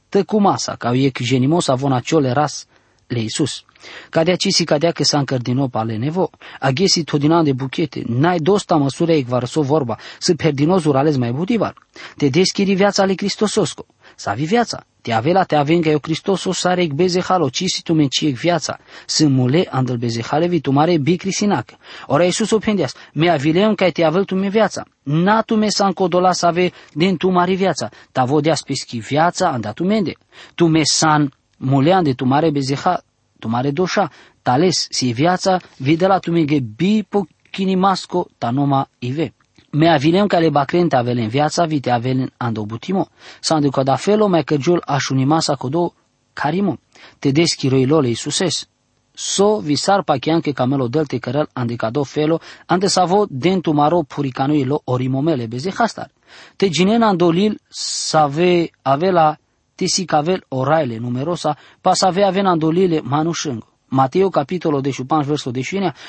tăcumasa, 0.10 0.76
ca 0.76 0.93
eu 0.93 1.12
genimo 1.24 1.60
sa 1.60 1.76
vo 1.76 1.88
naciole 1.88 2.32
ras 2.32 2.65
le 3.08 3.19
Isus. 3.19 3.63
Cadea 4.10 4.36
ci 4.36 4.48
si 4.50 4.63
cadea 4.63 4.91
că 4.91 5.04
s-a 5.04 5.17
încărdino 5.17 5.67
pale 5.67 5.98
nevo, 5.98 6.30
aghesi 6.60 7.04
todina 7.04 7.43
de 7.43 7.54
buchete, 7.54 8.04
n-ai 8.08 8.39
dosta 8.39 8.76
măsură 8.76 9.12
ec 9.12 9.26
varso 9.26 9.62
vorba, 9.62 9.98
să 10.19 10.34
perdino 10.36 10.78
zurales 10.78 11.17
mai 11.17 11.32
butivar. 11.32 11.74
Te 12.17 12.30
deschiri 12.30 12.74
viața 12.74 13.04
ale 13.04 13.13
Cristososco, 13.13 13.86
să 14.19 14.29
avi 14.29 14.45
viața, 14.45 14.84
te 15.01 15.13
avela 15.13 15.43
te 15.43 15.55
avem 15.55 15.82
că 15.82 15.89
eu 15.89 15.99
Hristos 16.01 16.43
o 16.43 16.51
sare 16.51 16.88
beze 16.95 17.21
halo, 17.21 17.49
ci 17.49 17.63
si 17.65 17.82
tu 17.82 17.93
menci 17.93 18.32
viața, 18.32 18.79
să 19.05 19.27
mule 19.27 19.67
andel 19.69 19.97
beze 19.97 20.21
hale 20.21 20.47
vi 20.47 20.60
tu 20.60 20.71
mare 20.71 20.97
bi 20.97 21.15
crisinac. 21.15 21.69
Ora 22.05 22.23
Iisus 22.23 22.51
opendias, 22.51 22.93
me 23.13 23.29
avileam 23.29 23.75
că 23.75 23.91
te 23.91 24.03
avel 24.03 24.25
tu 24.25 24.36
me 24.36 24.49
viața. 24.49 24.86
Na 25.03 25.41
tu 25.41 25.55
me 25.55 25.69
san 25.69 25.91
codola 25.91 26.32
să 26.32 26.45
ave 26.45 26.71
din 26.93 27.17
tu 27.17 27.29
mare 27.29 27.53
viața, 27.53 27.89
ta 28.12 28.23
vodeas 28.23 28.62
peschi 28.62 28.97
viața 28.97 29.49
anda 29.49 29.71
tu 29.71 29.84
mende. 29.84 30.13
Tu 30.55 30.67
me 30.67 30.82
san 30.84 31.34
mulean 31.58 32.03
de 32.03 32.13
tu 32.13 32.25
mare 32.25 32.49
beze 32.49 32.75
ha, 32.75 33.01
tu 33.39 33.47
mare 33.47 33.71
doșa, 33.71 34.12
tales 34.41 34.88
si 34.89 35.12
viața 35.12 35.60
videla 35.77 36.19
tu 36.19 36.32
mege 36.32 36.60
bi 36.60 37.03
po 37.03 37.25
kinimasco 37.51 38.27
ta 38.38 38.49
noma 38.49 38.89
ive. 38.99 39.34
Me 39.71 39.89
avilem 39.89 40.27
ca 40.27 40.39
le 40.39 40.49
bacrente 40.49 40.95
avele 40.95 41.21
în 41.21 41.27
viața 41.27 41.65
vite 41.65 41.89
avele 41.89 42.34
ando 42.38 42.63
butimo. 42.63 43.08
Sandu 43.39 43.69
că 43.69 43.84
da 43.84 43.95
felo 43.95 44.27
mai 44.27 44.43
căgiul 44.43 44.82
așunima 44.86 45.39
sa 45.39 45.55
codo 45.55 45.93
carimo. 46.34 46.77
Te 47.19 47.32
deschi 47.32 47.67
roilole 47.67 48.08
Iisuses. 48.08 48.67
So 49.13 49.60
visar 49.60 50.03
pachian 50.03 50.39
che 50.39 50.51
camelo 50.51 50.88
delte 50.88 51.17
cărăl 51.17 51.49
andicado 51.53 52.03
felo 52.03 52.39
ande 52.65 52.88
savo 52.88 53.25
dentu 53.29 53.71
maro 53.71 54.01
puricanui 54.01 54.63
lo 54.63 54.82
orimomele 54.84 55.45
beze 55.45 55.71
hastar. 55.71 56.12
Te 56.55 56.69
ginena 56.69 57.08
andolil 57.08 57.60
save 57.69 58.69
avela 58.82 59.38
tisi 59.75 60.05
cavel 60.05 60.43
oraile 60.47 60.97
numerosa 60.97 61.58
pa 61.82 61.93
save 61.93 62.23
avena 62.23 62.49
andolile 62.49 63.01
manușângo. 63.01 63.67
Mateo 63.88 64.29
capitolo 64.29 64.82
de 64.82 64.91
5 64.91 65.25
verso 65.25 65.51
de 65.51 65.62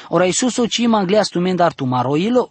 ora 0.09 0.25
Iisus 0.25 0.57
o 0.57 0.67
cima 0.67 0.99
anglia 0.99 1.23
stumendar 1.23 1.73
tu 1.73 1.85
maroilo 1.85 2.51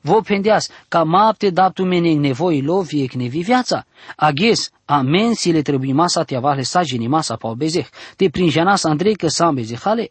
Vă 0.00 0.20
pendeas, 0.20 0.68
ca 0.88 1.02
mapte 1.02 1.50
daptu 1.50 1.84
mene 1.84 2.12
nevoi 2.12 2.62
lo 2.62 2.80
vie 2.80 3.08
nevi 3.14 3.42
viața. 3.42 3.86
Aghes, 4.16 4.70
amen 4.84 5.34
si 5.34 5.52
le 5.52 5.62
trebuie 5.62 5.92
masa 5.92 6.22
te 6.22 6.36
avale 6.36 6.62
sa 6.62 6.82
geni 6.82 7.06
masa 7.06 7.36
pa 7.36 7.52
bezeh. 7.54 7.86
Te 8.16 8.28
prinjanas 8.28 8.84
Andrei 8.84 9.14
că 9.14 9.28
sa 9.28 9.50
bezehale. 9.50 10.08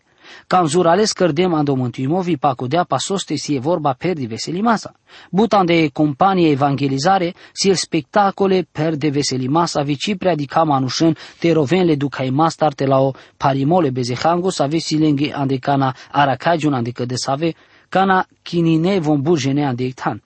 Cam 0.47 0.67
zurales 0.67 1.11
cărdem 1.11 1.53
ando 1.53 1.75
mântuimovi 1.75 2.37
pa 2.37 2.53
codea 2.53 2.83
pa 2.83 2.97
soste 2.97 3.35
si 3.35 3.55
e 3.55 3.59
vorba 3.59 3.93
perdi 3.93 4.25
veselimasa. 4.25 4.93
Butan 5.29 5.65
de 5.65 5.89
companie 5.93 6.49
evangelizare, 6.49 7.33
si 7.53 7.69
el 7.69 7.75
spectacole 7.75 8.67
per 8.71 8.95
de 8.95 9.09
veselimasa 9.09 9.81
vici 9.81 10.15
predica 10.15 10.63
manușen 10.63 11.17
te 11.39 11.51
roven 11.51 11.85
le 11.85 11.95
ducai 11.95 12.29
mastarte 12.29 12.85
la 12.85 12.99
o 12.99 13.13
parimole 13.37 13.89
bezehango 13.89 14.49
sa 14.49 14.65
vesi 14.65 14.97
lenghe 14.97 15.33
ande 15.33 15.57
cana 15.57 15.95
aracajun 16.11 16.73
ande 16.73 16.91
că 16.91 17.05
de 17.05 17.15
save, 17.15 17.55
kana 17.89 18.25
kinine 18.41 18.99
von 18.99 19.21
burjene 19.21 19.65
ande 19.65 19.91
tan. 19.93 20.21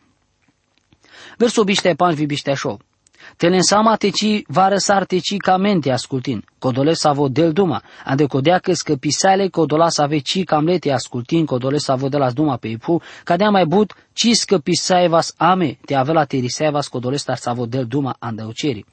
Verso 1.37 1.63
biște 1.63 1.93
pan 1.93 2.13
vi 2.13 2.25
biște 2.25 2.53
show. 2.53 2.79
Telensama 3.37 3.95
teci 3.95 4.43
varăsar 4.47 5.05
teci 5.05 5.37
camente 5.37 5.91
ascultin, 5.91 6.43
codole 6.59 6.93
savo 6.93 7.27
del 7.27 7.51
duma, 7.51 7.83
ande 8.05 8.25
codea 8.25 8.57
că 8.59 8.73
scăpisale 8.73 9.47
codola 9.47 9.89
să 9.89 10.01
ave 10.01 10.17
ci 10.17 10.43
camlete 10.43 10.91
ascultin, 10.91 11.45
codole 11.45 11.77
savo 11.77 12.07
de 12.09 12.17
las 12.17 12.33
duma 12.33 12.57
pe 12.57 12.67
ipu, 12.67 13.01
cadea 13.23 13.49
mai 13.49 13.65
but 13.65 13.95
ci 14.13 14.29
scăpisaevas 14.31 15.33
ame, 15.37 15.77
te 15.85 15.95
avela 15.95 16.25
terisaevas 16.25 16.87
codole 16.87 17.15
star 17.15 17.37
savo 17.37 17.65
del 17.65 17.85
duma 17.85 18.15
andăuceri. 18.19 18.85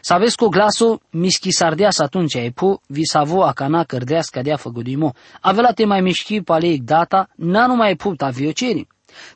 Să 0.00 0.32
cu 0.36 0.48
glasul 0.48 1.00
mișchi 1.10 1.50
sardeas 1.50 1.98
atunci 1.98 2.34
e 2.34 2.50
pu, 2.54 2.80
vi 2.86 3.04
savo 3.04 3.42
acana 3.42 3.84
cărdeas 3.84 4.28
cadea 4.28 4.56
făgudimo. 4.56 5.12
Avela 5.40 5.72
te 5.72 5.84
mai 5.84 6.00
mișchi 6.00 6.40
paleic 6.40 6.82
data, 6.82 7.28
n-a 7.36 7.66
numai 7.66 7.96
pu 7.96 8.14
ta 8.14 8.28
vioceri. 8.28 8.86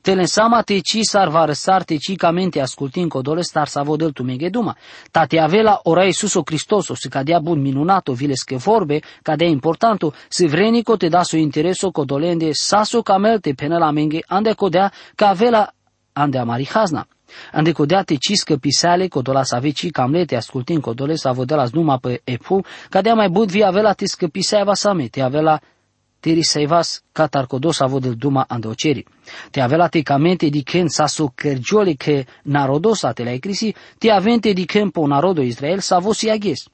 Telensama 0.00 0.62
te 0.62 0.80
ci 0.80 0.98
sar 1.02 1.28
varăsar 1.28 1.84
te 1.84 1.96
ci 1.96 2.16
camente 2.16 2.60
ascultin 2.60 3.08
codole 3.08 3.42
star 3.42 3.68
savo 3.68 3.96
del 3.96 4.12
tu 4.12 4.24
duma. 4.50 4.76
Ta 5.10 5.26
te 5.26 5.38
avela 5.38 5.80
ora 5.84 6.04
Iisuso 6.04 6.42
Cristoso, 6.42 6.94
se 6.94 7.08
cadea 7.08 7.40
bun 7.40 7.60
minunato, 7.60 8.12
viles 8.12 8.42
che 8.42 8.56
vorbe, 8.56 9.02
cadea 9.22 9.48
importanto, 9.48 10.12
se 10.28 10.46
vrenico 10.46 10.96
te 10.96 11.08
da 11.08 11.22
su 11.22 11.36
intereso 11.36 11.90
codolende 11.90 12.52
saso 12.52 13.02
camelte 13.02 13.54
pene 13.54 13.78
la 13.78 13.90
menge, 13.90 14.22
ande 14.26 14.54
codea 14.54 14.92
ca 15.14 15.28
avela 15.28 15.72
ande 16.12 16.38
amari 16.38 16.68
hazna. 16.72 17.06
Ande 17.52 17.72
codea 17.72 18.02
te 18.02 18.14
ciscă 18.14 18.56
pisale, 18.56 19.08
codola 19.08 19.42
sa 19.42 19.58
veci 19.58 19.90
camlete, 19.90 20.36
ascultin 20.36 20.80
codole 20.80 21.14
sa 21.14 21.32
vodelas 21.32 21.70
numa 21.70 21.98
pe 21.98 22.20
epu, 22.24 22.64
cadea 22.88 23.14
mai 23.14 23.28
bud 23.28 23.50
vi 23.50 23.62
avela 23.62 23.92
te 23.92 24.06
scăpisea 24.06 24.64
vasame, 24.64 25.06
te 25.06 25.20
avela 25.20 25.60
teri 26.20 26.42
saivas 26.44 27.02
catar 27.12 27.46
codos 27.46 27.80
avodel 27.80 28.14
duma 28.14 28.44
andoceri. 28.48 29.04
Te 29.50 29.60
avela 29.60 29.88
te 29.88 30.02
camente 30.02 30.48
di 30.48 30.62
ken 30.62 30.88
saso 30.88 31.32
kergiole 31.34 31.94
che 31.96 32.26
narodosa 32.42 33.12
te 33.12 33.24
la 33.24 33.32
ecrisi, 33.32 33.74
te 33.98 34.10
avente 34.10 34.52
di 34.52 34.64
ken 34.64 34.90
po 34.90 35.06
narodo 35.06 35.42
Israel 35.42 35.80
sa 35.80 35.98
vosi 35.98 36.28
aghes. 36.28 36.68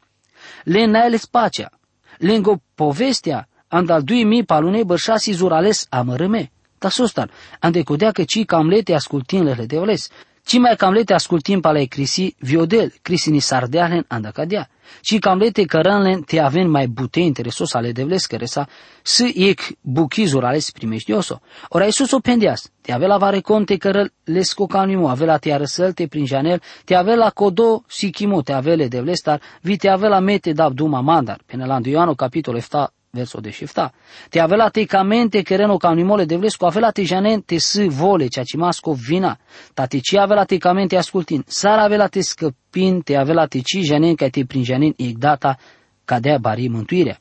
Le 0.64 0.86
naeles 0.86 1.26
pacea, 1.26 1.70
lengo 2.18 2.60
povestea, 2.74 3.48
andal 3.68 4.02
dui 4.02 4.24
mi 4.24 4.44
palune 4.44 4.84
bărșasi 4.84 5.32
zurales 5.32 5.86
amărâme. 5.90 6.50
Ta 6.78 6.88
sustan, 6.88 7.30
ande 7.60 7.82
codea 7.82 8.10
că 8.10 8.24
ci 8.24 8.44
camlete 8.44 8.94
ascultin 8.94 9.44
le 9.44 9.66
deoles, 9.66 10.10
ci 10.46 10.58
mai 10.58 10.76
camlete 10.76 11.12
ascultim 11.12 11.60
pala 11.60 11.80
e 11.80 11.86
crisi 11.86 12.34
viodel, 12.38 12.92
crisi 13.02 13.30
ni 13.30 13.40
sardealen 13.40 14.04
anda 14.08 14.30
cadea. 14.30 14.68
Ci 15.00 15.18
camlete 15.18 15.64
căranlen 15.64 16.22
te 16.22 16.38
aven 16.38 16.68
mai 16.68 16.86
bute 16.86 17.20
interesos 17.20 17.74
ale 17.74 17.92
devles 17.92 18.26
sa, 18.44 18.68
să 19.02 19.30
ec 19.34 19.60
buchizur 19.80 20.44
ales 20.44 20.70
primeștioso. 20.70 21.40
Ora 21.68 21.84
Iisus 21.84 22.12
o 22.12 22.18
pendeas, 22.18 22.70
te 22.80 22.92
avea 22.92 23.16
vare 23.16 23.40
conte 23.40 23.76
cărăl 23.76 24.12
lesco 24.24 24.66
canimu, 24.66 25.08
avea 25.08 25.36
te 25.36 25.52
arăsăl 25.52 25.92
te 25.92 26.06
prin 26.06 26.26
janel, 26.26 26.62
te 26.84 26.94
avea 26.94 27.30
codo 27.30 27.84
si 27.88 28.10
chimo, 28.10 28.42
te 28.42 28.52
avele 28.52 28.88
devlestar, 28.88 29.40
vi 29.60 29.76
te 29.76 29.88
avea 29.88 30.20
mete 30.20 30.52
dab 30.52 30.74
duma 30.74 31.00
mandar. 31.00 31.40
Pene 31.46 31.66
la 31.66 31.80
Ioano 31.82 32.14
capitol 32.14 32.60
7 32.60 32.95
verso 33.16 33.40
de 33.40 33.50
shifta. 33.50 33.88
Te 34.30 34.40
avela 34.40 34.70
te 34.70 34.86
camente 34.86 35.42
querendo 35.42 35.78
canimole 35.78 36.26
de 36.26 36.36
vlesco, 36.36 36.66
avela 36.66 36.92
te 36.92 37.04
janen 37.04 37.42
te 37.42 37.58
si 37.58 37.88
vole, 37.88 38.28
cea 38.28 38.44
ci 38.44 38.56
masco 38.56 38.94
vina. 38.94 39.36
Ta 39.74 39.86
te 39.86 40.00
ci 40.00 40.16
avela 40.16 40.44
te 40.44 40.58
camente 40.58 40.96
ascultin. 40.96 41.42
Sara 41.46 41.84
avela 41.84 42.08
te 42.08 42.22
scăpin, 42.22 43.02
te 43.02 43.16
avela 43.16 43.48
te 43.48 43.62
ci 43.62 43.82
janen 43.82 44.14
ca 44.14 44.28
te 44.30 44.44
prin 44.44 44.64
janen 44.64 44.94
igdata 44.96 45.56
cadea 46.04 46.38
bari 46.38 46.68
mântuirea. 46.68 47.18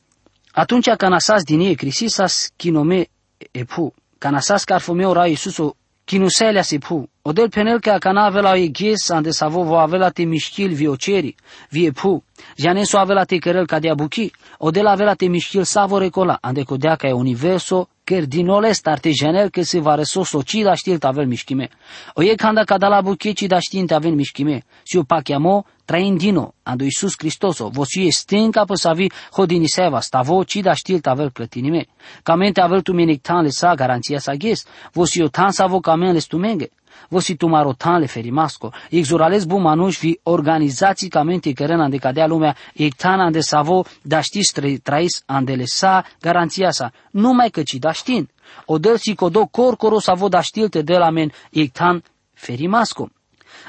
Atunci 0.52 0.90
canasas 0.96 1.42
din 1.44 1.60
ei 1.60 1.74
crisisas 1.74 2.52
kinome 2.56 3.06
epu. 3.52 3.92
Canasas 4.18 4.64
carfumeo 4.64 5.12
ra 5.12 5.26
Iisuso 5.26 5.76
kinusele 6.06 6.62
si 6.62 6.78
pu. 6.78 7.10
Odel 7.22 7.48
penel 7.48 7.80
că 7.80 7.96
cana 7.98 8.24
avela 8.24 8.56
e 8.56 8.68
ghes 8.68 9.10
ande 9.10 9.30
savo 9.30 9.62
vo 9.62 9.76
avela 9.78 10.10
te 10.10 10.22
mișchil 10.22 10.72
vioceri, 10.72 11.34
vie 11.70 11.90
pu. 11.90 12.24
Janeso 12.56 12.98
avela 12.98 13.24
te 13.24 13.38
cărel 13.38 13.66
ca 13.66 13.78
de 13.78 13.90
abuchi. 13.90 14.30
Odel 14.58 14.86
avela 14.86 15.14
te 15.14 15.26
mișchil 15.26 15.64
savo 15.64 15.98
recola, 15.98 16.38
ande 16.40 16.62
codea 16.62 16.94
ca 16.96 17.08
e 17.08 17.12
universo 17.12 17.88
ker 18.06 18.24
dinolest 18.26 18.86
artejanel 18.86 19.50
che 19.50 19.64
se 19.64 19.80
va 19.80 19.96
resoso 19.96 20.42
ci 20.42 20.62
da 20.62 20.74
știl 20.74 20.98
tavel 20.98 21.26
mișchime. 21.26 21.68
O 22.14 22.22
e 22.22 22.34
kanda 22.34 22.64
cada 22.64 22.88
la 22.88 23.02
buche 23.02 23.32
ci 23.32 23.46
da 23.46 23.58
știn 23.58 23.86
tavel 23.86 24.14
mișchime. 24.14 24.62
Si 24.84 24.96
o 24.96 25.02
pachiamo 25.02 25.66
traindino 25.84 26.54
ando 26.62 26.84
Iisus 26.84 27.14
Cristoso, 27.14 27.68
vos 27.68 27.96
e 27.96 28.12
stenca 28.12 28.64
pe 28.64 28.76
savi 28.76 29.10
hodini 29.32 29.68
seva, 29.68 30.00
stavo 30.00 30.44
ci 30.44 30.60
da 30.60 30.74
știl 30.74 31.00
tavel 31.00 31.30
clătinime. 31.30 31.86
Camente 32.22 32.60
avel 32.60 32.82
tu 32.82 32.92
menictan 32.92 33.42
le 33.42 33.50
sa 33.50 33.74
garanția 33.74 34.18
sa 34.18 34.34
ghes, 34.34 34.64
vos 34.92 35.10
o 35.16 35.28
tan 35.28 35.50
savo 35.50 35.80
camen 35.80 36.12
le 36.12 36.20
stumenge 36.20 36.70
vosi 37.08 37.36
tumarotan 37.36 38.00
le 38.00 38.06
ferimasco, 38.06 38.72
exurales 38.90 39.44
bu 39.44 39.58
manuș 39.58 39.98
vi 39.98 40.20
organizații 40.22 41.08
camente 41.08 41.52
cărân 41.52 41.80
ande 41.80 41.96
cadea 41.96 42.26
lumea, 42.26 42.56
ectan 42.74 43.20
ande 43.20 43.40
savo 43.40 43.84
da 44.02 44.20
știs 44.20 44.52
trais 44.82 45.22
ande 45.26 45.54
le 45.54 45.64
sa 45.64 46.04
garanția 46.20 46.70
sa, 46.70 46.92
numai 47.10 47.50
că 47.50 47.62
ci 47.62 47.74
da 47.74 47.92
știn. 47.92 48.28
O 48.64 48.78
dăl 48.78 48.96
si 48.96 49.14
codo 49.14 49.46
corcoro 49.46 49.98
savo 49.98 50.28
da 50.28 50.40
știlte 50.40 50.82
de 50.82 50.96
la 50.96 51.10
men 51.10 51.32
ectan 51.50 52.02
ferimasco. 52.32 53.08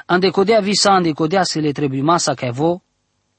Ande 0.06 0.28
codea 0.28 0.60
visa 0.60 0.90
ande 0.90 1.12
codea 1.12 1.42
se 1.42 1.60
le 1.60 1.72
trebuie 1.72 2.02
masa 2.02 2.34
ca 2.34 2.50
vo, 2.50 2.82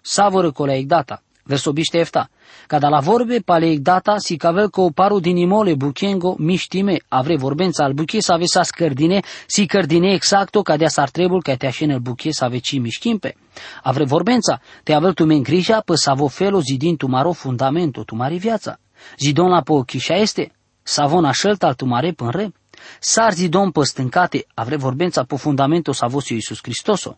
savără 0.02 0.52
colea 0.52 0.82
data. 0.86 1.24
Verso 1.50 1.72
biște 1.72 1.98
efta. 1.98 2.30
Cada 2.68 2.90
la 2.90 3.00
vorbe 3.00 3.40
paleic 3.40 3.80
data 3.80 4.18
si 4.18 4.38
cavel 4.38 4.70
co 4.70 4.92
paru 4.92 5.20
din 5.20 5.38
imole 5.38 5.76
buchengo 5.76 6.36
miștime 6.38 6.98
avre 7.08 7.38
vorbența 7.38 7.84
al 7.84 7.94
buche 7.94 8.20
să 8.22 8.32
ave 8.32 8.46
sa 8.46 8.64
scărdine 8.64 9.20
si 9.48 9.66
cărdine 9.66 10.14
exacto 10.14 10.62
ca 10.62 10.78
dea 10.78 10.88
s-ar 10.88 11.10
trebul 11.10 11.42
ca 11.42 11.56
te 11.56 11.68
așen 11.68 11.90
el 11.90 12.00
buche 12.00 12.32
să 12.32 12.44
ave 12.44 12.58
ci 12.58 12.80
mișchimpe. 12.80 13.36
Avre 13.84 14.04
vorbența 14.04 14.62
te 14.84 14.94
avel 14.94 15.14
tu 15.14 15.26
men 15.26 15.42
grija 15.42 15.80
pe 15.80 15.96
să 15.96 16.10
avo 16.10 16.28
felo 16.28 16.60
zidin 16.60 16.96
tu 16.96 17.08
maro 17.08 17.32
fundamento 17.32 18.04
tu 18.04 18.16
mari 18.16 18.38
viața. 18.38 18.80
Zidon 19.20 19.50
la 19.50 19.62
po 19.62 19.82
chișa 19.82 20.16
este, 20.16 20.52
savon 20.84 21.26
așelt 21.26 21.64
al 21.64 21.74
tu 21.74 21.86
mare 21.86 22.12
pânre. 22.12 22.42
re. 22.42 22.52
Sar 23.00 23.34
zidon 23.34 23.72
pe 23.72 23.84
stâncate, 23.84 24.46
avre 24.54 24.76
vorbența 24.76 25.24
pe 25.24 25.36
fundamento 25.36 25.92
să 25.92 26.06
avosiu 26.06 26.36
Iisus 26.36 26.60
Hristoso 26.62 27.18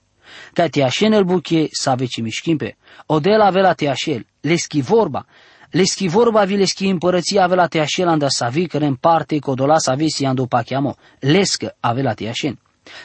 ca 0.53 0.67
te 0.67 0.83
așen 0.83 1.11
el 1.11 1.23
buche 1.23 1.67
să 1.71 1.89
aveci 1.89 2.21
mișchimpe. 2.21 2.77
Odela 3.05 3.45
avea 3.45 3.73
te 3.73 3.87
așel, 3.87 4.25
leschi 4.41 4.81
vorba, 4.81 5.25
leschi 5.71 6.07
vorba 6.07 6.43
vi 6.43 6.57
leschi 6.57 6.85
împărăția 6.85 7.43
avea 7.43 7.65
te 7.65 7.79
așel 7.79 8.07
anda 8.07 8.27
să 8.29 8.47
vi 8.51 8.67
care 8.67 8.85
în 8.85 8.95
parte 8.95 9.39
codola 9.39 9.77
să 9.77 9.91
avesi 9.91 10.25
ando 10.25 10.45
pachiamo, 10.45 10.95
lescă 11.19 11.75
avea 11.79 12.13
te 12.13 12.27
așen. 12.27 12.59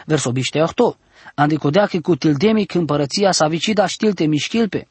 Verso 0.07 0.33
biște 0.33 0.63
8, 0.63 0.99
ande 1.35 1.55
codea 1.55 1.87
că 1.87 2.01
cu 2.01 2.17
tildemic 2.17 2.75
împărăția 2.75 3.33
să 3.33 3.45
avici 3.45 3.73
da 3.73 3.87
știlte 3.87 4.27
mișchilpe. 4.27 4.89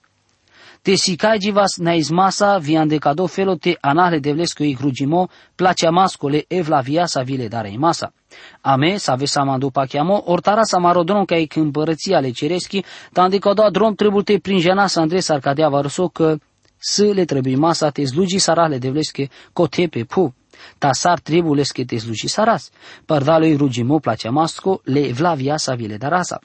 Te 0.85 0.97
sikaidjivas 0.97 1.79
na 1.81 1.95
izmasa 1.95 2.57
viande 2.61 2.99
cado 2.99 3.25
felo 3.27 3.55
te 3.57 3.73
anale 3.81 4.19
devlesco 4.19 4.63
i 4.63 4.75
grugimo, 4.75 5.27
place 5.55 5.89
mascole 5.91 6.43
evla 6.49 6.81
viasa 6.81 7.23
vile 7.23 7.47
dare 7.49 7.71
imasa. 7.73 8.11
Ame, 8.61 8.99
sa 8.99 9.15
ve 9.15 9.27
samandu 9.27 9.71
pachiamo, 9.71 10.21
ortara 10.31 10.63
sa 10.63 10.77
marodron 10.79 11.25
ca 11.25 11.35
i 11.35 11.47
câmpărăția 11.47 12.17
ale 12.17 12.31
cereschi, 12.31 12.83
tandi 13.13 13.39
că 13.39 13.53
da 13.53 13.69
drom 13.69 13.95
trebuie 13.95 14.23
te 14.23 14.37
prinjena 14.39 14.87
sa 14.87 15.01
Andres 15.01 15.29
Arcadia 15.29 15.69
Varso 15.69 16.07
că 16.07 16.37
să 16.77 17.05
le 17.13 17.25
trebuie 17.25 17.55
masa 17.55 17.89
te 17.89 18.05
slugi 18.05 18.37
sarale 18.37 18.77
devlesche 18.77 19.29
cote 19.53 19.87
pe 19.87 20.03
pu. 20.03 20.35
Ta 20.77 20.91
sar 20.91 21.19
trebuleske 21.19 21.83
te 21.83 21.97
slugi 21.97 22.27
saras. 22.27 22.69
Pardalui 23.05 23.55
rugimo 23.55 23.99
place 23.99 24.29
masco, 24.29 24.81
le 24.83 24.99
evla 24.99 25.33
viasa 25.33 25.73
vile 25.73 25.97
darasa. 25.97 26.39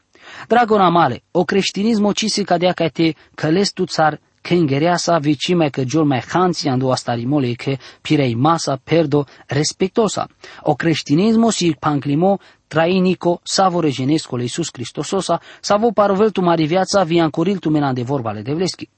Dragona 0.48 0.88
male, 0.88 1.22
o 1.30 1.44
creștinismo 1.44 2.12
ci 2.12 2.26
se 2.28 2.42
cadea 2.42 2.72
ca 2.72 2.88
te 2.88 3.14
căles 3.34 3.70
tu 3.72 3.84
țar 3.84 4.20
che 4.40 4.54
ingeriasa 4.54 5.18
vicime 5.18 5.70
che 5.70 5.84
giol 5.84 6.06
mai 6.06 6.22
hanzi 6.26 6.68
ando 6.68 6.90
a 6.90 6.96
starimole 6.96 7.54
che 7.56 7.78
pirei 8.00 8.34
masa 8.34 8.80
perdo 8.82 9.26
respectosa. 9.46 10.28
O 10.62 10.74
creștinismo 10.74 11.50
si 11.50 11.76
panclimo 11.78 12.38
trainico 12.66 13.40
savo 13.42 13.80
regenesco 13.80 14.36
le 14.36 14.44
Iisus 14.44 14.70
Hristososa, 14.72 15.40
savo 15.60 15.92
parovel 15.92 16.30
tu 16.30 16.40
mari 16.40 16.66
viața 16.66 17.02
vi 17.04 17.20
ancoril 17.20 17.58
tu 17.58 17.70
mena 17.70 17.92
de 17.92 18.02
vorbale 18.02 18.42
de 18.42 18.54
vleschi. 18.54 18.88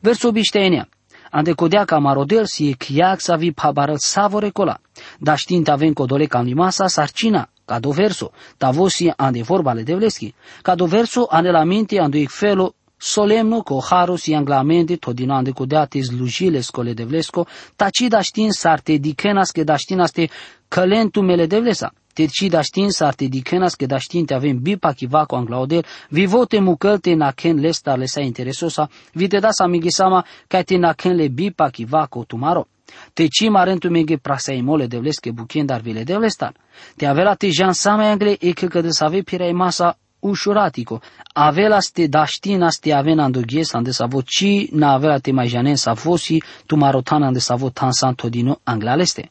Verso 0.00 0.30
bișteenea. 0.30 0.88
Ande 1.30 1.52
codea 1.52 1.84
ca 1.84 1.98
marodel 1.98 2.46
si 2.46 2.68
e 2.68 2.74
chiac 2.74 3.20
sa 3.20 3.36
vi 3.36 3.52
pabarăl 3.52 3.98
savo 3.98 4.38
recola. 4.38 4.78
Da 5.18 5.34
știind 5.34 5.68
avem 5.68 5.92
codole 5.92 6.26
cam 6.26 6.44
limasa 6.44 6.86
sarcina, 6.86 7.48
ca 7.64 7.78
do 7.78 7.90
verso, 7.90 8.32
ta 8.56 8.70
vosi 8.70 9.12
ande 9.16 9.42
vorbale 9.42 9.82
de 9.82 9.94
vleschi. 9.94 10.34
Ca 10.62 10.74
do 10.74 10.86
verso 10.86 11.26
ande 11.30 11.50
la 11.50 11.64
minte 11.64 11.98
ando 11.98 12.16
ec 12.16 12.28
felo 12.28 12.74
solemno 13.04 13.62
co 13.62 13.80
harus 13.80 14.26
i 14.26 14.34
anglamenti 14.34 14.96
todinande 14.96 15.52
cu 15.52 15.66
deati 15.66 16.02
slujile 16.02 16.60
scole 16.60 16.94
de 16.94 17.04
vlesco, 17.04 17.46
taci 17.76 18.06
da 18.08 18.20
știn 18.20 18.52
sarte 18.52 18.96
dicenas 18.96 19.50
che 19.50 19.64
da 19.64 19.76
știn 19.76 20.00
aste 20.00 20.30
călentu 20.68 21.20
mele 21.20 21.46
de 21.46 21.58
vlesa. 21.58 21.92
Terci 22.14 22.46
da 22.48 22.62
știn 22.62 22.90
sarte 22.90 23.24
dicenas 23.24 23.74
che 23.74 23.86
da 23.86 23.98
știn 23.98 24.24
te 24.24 24.34
avem 24.34 24.58
bipa 24.58 24.92
chiva 24.92 25.26
cu 25.26 25.34
anglaudel, 25.34 25.84
vivote 26.08 26.60
mucălte 26.60 27.14
na 27.14 27.32
ken 27.32 27.58
lestar 27.60 27.98
lesa 27.98 28.20
interesosa, 28.20 28.88
vite 29.12 29.38
da 29.38 29.50
sa 29.50 29.66
migisama 29.66 30.24
ca 30.46 30.62
te 30.62 30.76
na 30.76 30.92
ken 30.92 31.16
le 31.16 31.28
bipa 31.28 31.70
chiva 31.70 32.06
cu 32.06 32.24
tumaro. 32.24 32.66
Te 33.12 33.26
ci 33.26 33.48
marentu 33.48 33.90
mege 33.90 34.16
prasai 34.16 34.60
mole 34.60 34.86
devles 34.86 35.18
ke 35.18 35.30
bukien 35.32 35.66
dar 35.66 35.80
vile 35.80 36.04
devlestan. 36.04 36.54
Te 36.96 37.06
avela 37.06 37.34
te 37.34 37.48
jan 37.50 37.72
sama 37.72 38.10
angle 38.10 38.36
e 38.40 38.52
că 38.52 38.66
că 38.66 38.80
de 38.80 38.90
save 38.90 39.22
pirei 39.22 39.52
masa 39.52 39.96
ușuratico. 40.22 41.00
Avela 41.32 41.80
ste 41.80 42.06
daștina 42.06 42.70
ste 42.70 42.92
avena 42.92 43.24
andogies 43.24 43.72
ande 43.72 43.90
savo 43.90 44.22
ci 44.22 44.68
na 44.72 44.92
avela 44.92 45.18
te 45.18 45.32
mai 45.32 45.48
janen 45.48 45.76
savosi 45.76 46.42
tu 46.66 46.76
marotan 46.76 47.22
ande 47.22 47.38
savo 47.38 47.70
tansan 47.70 48.14
todino 48.14 48.56
anglaleste. 48.64 49.30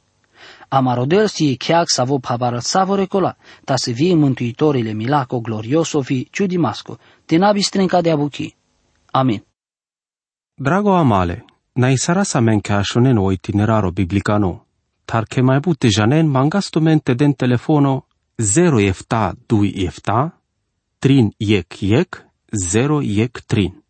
Amarodel 0.68 1.28
si 1.28 1.58
chiac 1.58 1.90
savo 1.90 2.18
pavară 2.20 2.60
savo 2.60 2.96
recola, 2.96 3.36
ta 3.66 3.76
să 3.76 3.92
vie 3.92 4.16
mântuitorile 4.16 4.92
milaco 4.92 5.40
glorioso 5.40 6.02
fi 6.02 6.28
ciudimasco, 6.32 6.98
te 7.26 7.38
nabi 7.38 7.62
strenca 7.62 8.02
de 8.02 8.12
abuchi. 8.12 8.56
Amin. 9.12 9.44
Drago 10.56 10.94
amale, 10.94 11.46
na 11.74 11.90
isara 11.90 12.24
sa 12.24 12.40
men 12.40 12.60
ka 12.60 12.82
shonen 12.82 13.18
o 13.18 13.32
itineraro 13.32 13.92
biblicano, 13.92 14.66
tar 15.06 15.26
ke 15.26 15.42
mai 15.42 15.60
bute 15.60 15.88
janen 15.90 16.28
mangastumente 16.28 17.14
den 17.14 17.34
telefono 17.34 18.06
0 18.38 18.80
efta 18.80 19.34
2 19.48 19.86
efta, 19.86 20.41
trin 21.02 21.34
yek 21.40 21.84
yek, 21.84 22.10
0 22.54 23.02
yek 23.02 23.48
trin. 23.48 23.81